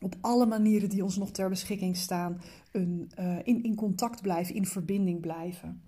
op 0.01 0.15
alle 0.21 0.47
manieren 0.47 0.89
die 0.89 1.05
ons 1.05 1.17
nog 1.17 1.31
ter 1.31 1.49
beschikking 1.49 1.97
staan, 1.97 2.41
een, 2.73 3.11
uh, 3.19 3.37
in, 3.43 3.63
in 3.63 3.75
contact 3.75 4.23
blijven, 4.23 4.55
in 4.55 4.67
verbinding 4.67 5.21
blijven. 5.21 5.83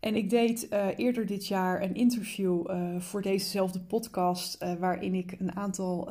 En 0.00 0.16
ik 0.16 0.30
deed 0.30 0.66
uh, 0.70 0.86
eerder 0.96 1.26
dit 1.26 1.46
jaar 1.46 1.82
een 1.82 1.94
interview 1.94 2.70
uh, 2.70 3.00
voor 3.00 3.22
dezezelfde 3.22 3.80
podcast, 3.80 4.62
uh, 4.62 4.74
waarin 4.74 5.14
ik 5.14 5.34
een 5.38 5.56
aantal 5.56 6.08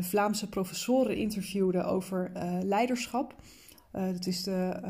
Vlaamse 0.00 0.48
professoren 0.48 1.16
interviewde 1.16 1.82
over 1.82 2.32
leiderschap. 2.62 3.34
dat 3.90 4.26
is 4.26 4.42
de, 4.42 4.80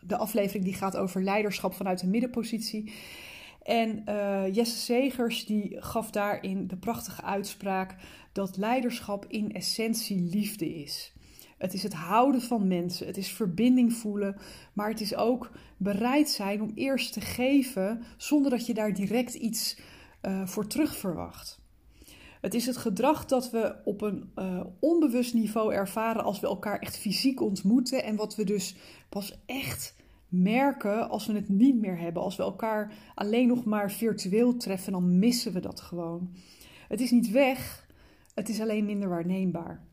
de 0.00 0.16
aflevering 0.16 0.64
die 0.64 0.74
gaat 0.74 0.96
over 0.96 1.22
leiderschap 1.22 1.74
vanuit 1.74 2.00
de 2.00 2.06
middenpositie. 2.06 2.92
En 3.62 4.04
Jesse 4.52 4.76
Segers 4.76 5.46
die 5.46 5.76
gaf 5.80 6.10
daarin 6.10 6.66
de 6.66 6.76
prachtige 6.76 7.22
uitspraak 7.22 7.96
dat 8.32 8.56
leiderschap 8.56 9.24
in 9.28 9.54
essentie 9.54 10.20
liefde 10.20 10.74
is. 10.74 11.12
Het 11.62 11.74
is 11.74 11.82
het 11.82 11.92
houden 11.92 12.40
van 12.40 12.68
mensen, 12.68 13.06
het 13.06 13.16
is 13.16 13.32
verbinding 13.32 13.92
voelen, 13.92 14.36
maar 14.72 14.88
het 14.88 15.00
is 15.00 15.14
ook 15.14 15.50
bereid 15.76 16.30
zijn 16.30 16.62
om 16.62 16.72
eerst 16.74 17.12
te 17.12 17.20
geven 17.20 18.02
zonder 18.16 18.50
dat 18.50 18.66
je 18.66 18.74
daar 18.74 18.94
direct 18.94 19.34
iets 19.34 19.78
uh, 20.22 20.46
voor 20.46 20.66
terug 20.66 20.96
verwacht. 20.96 21.60
Het 22.40 22.54
is 22.54 22.66
het 22.66 22.76
gedrag 22.76 23.24
dat 23.26 23.50
we 23.50 23.76
op 23.84 24.00
een 24.00 24.30
uh, 24.36 24.64
onbewust 24.80 25.34
niveau 25.34 25.74
ervaren 25.74 26.24
als 26.24 26.40
we 26.40 26.46
elkaar 26.46 26.78
echt 26.78 26.96
fysiek 26.98 27.40
ontmoeten 27.40 28.04
en 28.04 28.16
wat 28.16 28.36
we 28.36 28.44
dus 28.44 28.76
pas 29.08 29.42
echt 29.46 29.94
merken 30.28 31.08
als 31.08 31.26
we 31.26 31.32
het 31.32 31.48
niet 31.48 31.80
meer 31.80 31.98
hebben. 31.98 32.22
Als 32.22 32.36
we 32.36 32.42
elkaar 32.42 32.92
alleen 33.14 33.48
nog 33.48 33.64
maar 33.64 33.92
virtueel 33.92 34.56
treffen, 34.56 34.92
dan 34.92 35.18
missen 35.18 35.52
we 35.52 35.60
dat 35.60 35.80
gewoon. 35.80 36.34
Het 36.88 37.00
is 37.00 37.10
niet 37.10 37.30
weg, 37.30 37.86
het 38.34 38.48
is 38.48 38.60
alleen 38.60 38.84
minder 38.84 39.08
waarneembaar. 39.08 39.90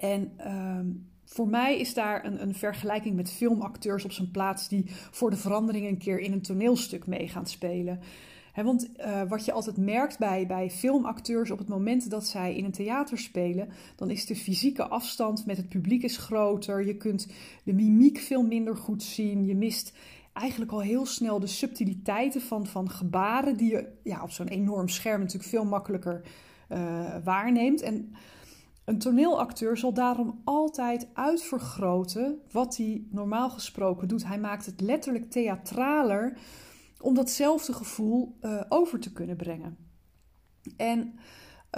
En 0.00 0.32
uh, 0.38 0.78
voor 1.24 1.48
mij 1.48 1.78
is 1.78 1.94
daar 1.94 2.24
een, 2.24 2.42
een, 2.42 2.54
vergelijking 2.54 3.16
met 3.16 3.30
filmacteurs 3.30 4.04
op 4.04 4.12
zijn 4.12 4.30
plaats 4.30 4.68
die 4.68 4.84
voor 4.88 5.30
de 5.30 5.36
verandering 5.36 5.86
een 5.86 5.98
keer 5.98 6.20
in 6.20 6.32
een 6.32 6.42
toneelstuk 6.42 7.06
mee 7.06 7.28
gaan 7.28 7.46
spelen. 7.46 8.00
want 8.54 8.90
uh, 8.98 9.22
wat 9.28 9.44
je 9.44 9.52
altijd 9.52 9.76
merkt 9.76 10.18
bij, 10.18 10.46
bij 10.46 10.70
filmacteurs 10.70 11.50
op 11.50 11.58
het 11.58 11.68
moment 11.68 12.10
dat 12.10 12.26
zij 12.26 12.56
in 12.56 12.64
een 12.64 12.72
theater 12.72 13.18
spelen, 13.18 13.68
dan 13.96 14.10
is 14.10 14.26
de 14.26 14.36
fysieke 14.36 14.88
afstand 14.88 15.46
met 15.46 15.56
het 15.56 15.68
publiek 15.68 16.02
is 16.02 16.16
groter. 16.16 16.86
Je 16.86 16.96
kunt 16.96 17.28
de 17.64 17.72
mimiek 17.72 18.18
veel 18.18 18.42
minder 18.42 18.76
goed 18.76 19.02
zien. 19.02 19.46
Je 19.46 19.54
mist 19.54 19.92
eigenlijk 20.32 20.72
al 20.72 20.80
heel 20.80 21.06
snel 21.06 21.40
de 21.40 21.46
subtiliteiten 21.46 22.40
van, 22.40 22.66
van 22.66 22.90
gebaren 22.90 23.56
die 23.56 23.70
je 23.70 23.88
ja, 24.02 24.22
op 24.22 24.30
zo'n 24.30 24.48
enorm 24.48 24.88
scherm 24.88 25.20
natuurlijk 25.20 25.50
veel 25.50 25.64
makkelijker 25.64 26.22
uh, 26.72 27.16
waarneemt. 27.24 27.82
En 27.82 28.14
een 28.90 28.98
toneelacteur 28.98 29.76
zal 29.76 29.92
daarom 29.92 30.40
altijd 30.44 31.08
uitvergroten 31.12 32.38
wat 32.50 32.76
hij 32.76 33.04
normaal 33.10 33.50
gesproken 33.50 34.08
doet. 34.08 34.26
Hij 34.26 34.38
maakt 34.38 34.66
het 34.66 34.80
letterlijk 34.80 35.30
theatraler 35.30 36.38
om 37.00 37.14
datzelfde 37.14 37.72
gevoel 37.72 38.36
uh, 38.40 38.60
over 38.68 39.00
te 39.00 39.12
kunnen 39.12 39.36
brengen. 39.36 39.76
En 40.76 40.98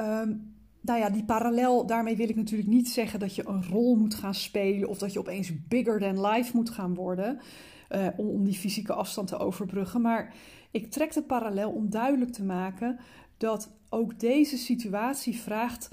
um, 0.00 0.54
nou 0.80 0.98
ja, 0.98 1.10
die 1.10 1.24
parallel, 1.24 1.86
daarmee 1.86 2.16
wil 2.16 2.28
ik 2.28 2.36
natuurlijk 2.36 2.68
niet 2.68 2.88
zeggen 2.88 3.20
dat 3.20 3.34
je 3.34 3.48
een 3.48 3.64
rol 3.64 3.96
moet 3.96 4.14
gaan 4.14 4.34
spelen 4.34 4.88
of 4.88 4.98
dat 4.98 5.12
je 5.12 5.18
opeens 5.18 5.66
bigger 5.68 6.00
than 6.00 6.26
life 6.26 6.56
moet 6.56 6.70
gaan 6.70 6.94
worden 6.94 7.38
uh, 7.90 8.06
om, 8.16 8.28
om 8.28 8.44
die 8.44 8.54
fysieke 8.54 8.92
afstand 8.92 9.28
te 9.28 9.38
overbruggen. 9.38 10.00
Maar 10.00 10.34
ik 10.70 10.90
trek 10.90 11.12
de 11.12 11.22
parallel 11.22 11.70
om 11.70 11.90
duidelijk 11.90 12.32
te 12.32 12.44
maken 12.44 12.98
dat 13.36 13.70
ook 13.88 14.20
deze 14.20 14.56
situatie 14.56 15.36
vraagt 15.36 15.90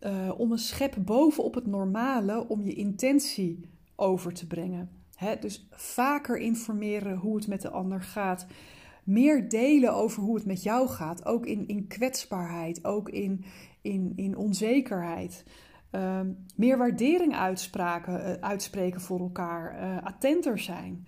uh, 0.00 0.30
om 0.36 0.52
een 0.52 0.58
schep 0.58 0.96
bovenop 0.98 1.54
het 1.54 1.66
normale 1.66 2.48
om 2.48 2.62
je 2.62 2.74
intentie 2.74 3.70
over 3.96 4.32
te 4.32 4.46
brengen. 4.46 4.90
dus 5.40 5.68
vaker 5.70 6.38
informeren 6.38 7.16
hoe 7.16 7.36
het 7.36 7.46
met 7.46 7.62
de 7.62 7.70
ander 7.70 8.02
gaat. 8.02 8.46
Meer 9.04 9.48
delen 9.48 9.94
over 9.94 10.22
hoe 10.22 10.34
het 10.34 10.46
met 10.46 10.62
jou 10.62 10.88
gaat. 10.88 11.24
Ook 11.24 11.46
in, 11.46 11.66
in 11.66 11.86
kwetsbaarheid, 11.86 12.84
ook 12.84 13.08
in, 13.08 13.44
in, 13.82 14.12
in 14.16 14.36
onzekerheid. 14.36 15.44
Uh, 15.92 16.20
meer 16.56 16.78
waardering 16.78 17.34
uh, 18.08 18.32
uitspreken 18.32 19.00
voor 19.00 19.20
elkaar. 19.20 19.82
Uh, 19.82 20.04
attenter 20.04 20.58
zijn. 20.58 21.06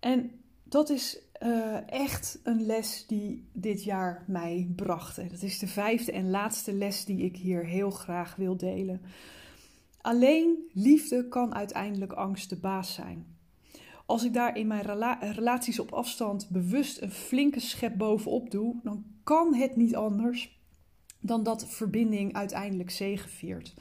En 0.00 0.30
dat 0.64 0.90
is 0.90 1.25
uh, 1.42 1.90
echt 1.90 2.40
een 2.42 2.66
les 2.66 3.04
die 3.06 3.48
dit 3.52 3.84
jaar 3.84 4.24
mij 4.26 4.72
bracht. 4.76 5.16
dat 5.30 5.42
is 5.42 5.58
de 5.58 5.66
vijfde 5.66 6.12
en 6.12 6.30
laatste 6.30 6.72
les 6.72 7.04
die 7.04 7.24
ik 7.24 7.36
hier 7.36 7.64
heel 7.64 7.90
graag 7.90 8.36
wil 8.36 8.56
delen. 8.56 9.00
Alleen 10.00 10.70
liefde 10.72 11.28
kan 11.28 11.54
uiteindelijk 11.54 12.12
angst 12.12 12.50
de 12.50 12.56
baas 12.56 12.94
zijn. 12.94 13.36
Als 14.06 14.24
ik 14.24 14.32
daar 14.32 14.56
in 14.56 14.66
mijn 14.66 14.82
rela 14.82 15.18
relaties 15.20 15.78
op 15.78 15.92
afstand 15.92 16.48
bewust 16.48 17.00
een 17.00 17.10
flinke 17.10 17.60
schep 17.60 17.98
bovenop 17.98 18.50
doe, 18.50 18.80
dan 18.82 19.04
kan 19.24 19.54
het 19.54 19.76
niet 19.76 19.96
anders 19.96 20.60
dan 21.20 21.42
dat 21.42 21.68
verbinding 21.68 22.34
uiteindelijk 22.34 22.90
zegeviert. 22.90 23.74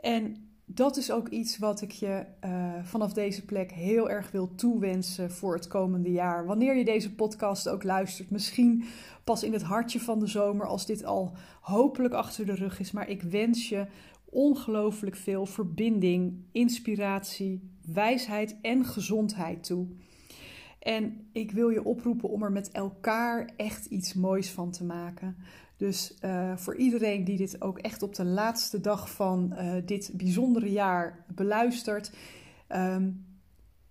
En 0.00 0.45
dat 0.68 0.96
is 0.96 1.10
ook 1.10 1.28
iets 1.28 1.58
wat 1.58 1.80
ik 1.80 1.90
je 1.90 2.24
uh, 2.44 2.74
vanaf 2.82 3.12
deze 3.12 3.44
plek 3.44 3.72
heel 3.72 4.10
erg 4.10 4.30
wil 4.30 4.54
toewensen 4.54 5.30
voor 5.30 5.54
het 5.54 5.66
komende 5.66 6.10
jaar. 6.10 6.46
Wanneer 6.46 6.76
je 6.76 6.84
deze 6.84 7.14
podcast 7.14 7.68
ook 7.68 7.82
luistert, 7.82 8.30
misschien 8.30 8.84
pas 9.24 9.42
in 9.42 9.52
het 9.52 9.62
hartje 9.62 10.00
van 10.00 10.18
de 10.18 10.26
zomer, 10.26 10.66
als 10.66 10.86
dit 10.86 11.04
al 11.04 11.36
hopelijk 11.60 12.14
achter 12.14 12.46
de 12.46 12.54
rug 12.54 12.80
is. 12.80 12.90
Maar 12.90 13.08
ik 13.08 13.22
wens 13.22 13.68
je 13.68 13.86
ongelooflijk 14.24 15.16
veel 15.16 15.46
verbinding, 15.46 16.44
inspiratie, 16.52 17.70
wijsheid 17.92 18.56
en 18.62 18.84
gezondheid 18.84 19.64
toe. 19.64 19.86
En 20.78 21.28
ik 21.32 21.50
wil 21.50 21.68
je 21.68 21.84
oproepen 21.84 22.28
om 22.28 22.42
er 22.42 22.52
met 22.52 22.70
elkaar 22.70 23.50
echt 23.56 23.86
iets 23.86 24.14
moois 24.14 24.50
van 24.50 24.70
te 24.70 24.84
maken. 24.84 25.36
Dus 25.76 26.18
uh, 26.24 26.56
voor 26.56 26.76
iedereen 26.76 27.24
die 27.24 27.36
dit 27.36 27.62
ook 27.62 27.78
echt 27.78 28.02
op 28.02 28.14
de 28.14 28.24
laatste 28.24 28.80
dag 28.80 29.10
van 29.10 29.52
uh, 29.52 29.72
dit 29.84 30.10
bijzondere 30.14 30.70
jaar 30.70 31.24
beluistert, 31.34 32.12
um, 32.68 33.24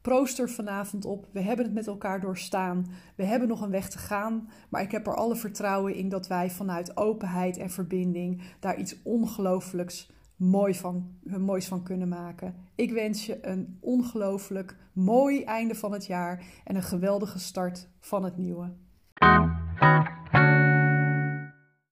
proost 0.02 0.40
er 0.40 0.50
vanavond 0.50 1.06
op. 1.06 1.28
We 1.32 1.42
hebben 1.42 1.66
het 1.66 1.74
met 1.74 1.88
elkaar 1.88 2.22
doorstaan. 2.22 2.86
We 3.16 3.24
hebben 3.24 3.48
nog 3.48 3.62
een 3.62 3.72
weg 3.72 3.90
te 3.90 3.98
gaan, 3.98 4.50
maar 4.70 4.82
ik 4.82 4.92
heb 4.92 5.08
er 5.08 5.16
alle 5.16 5.36
vertrouwen 5.36 5.96
in 5.96 6.10
dat 6.10 6.28
wij 6.28 6.50
vanuit 6.50 6.98
openheid 6.98 7.58
en 7.58 7.70
verbinding 7.70 8.42
daar 8.60 8.78
iets 8.78 8.96
ongelooflijks 9.04 10.12
mooi 10.36 10.76
van, 10.76 11.18
moois 11.24 11.68
van 11.68 11.84
kunnen 11.84 12.08
maken. 12.08 12.56
Ik 12.76 12.92
wens 12.92 13.26
je 13.26 13.48
een 13.48 13.78
ongelooflijk 13.80 14.76
mooi 14.94 15.44
einde 15.44 15.76
van 15.76 15.92
het 15.92 16.06
jaar 16.06 16.44
en 16.64 16.76
een 16.76 16.84
geweldige 16.84 17.40
start 17.40 17.88
van 18.00 18.24
het 18.24 18.38
nieuwe. 18.38 18.72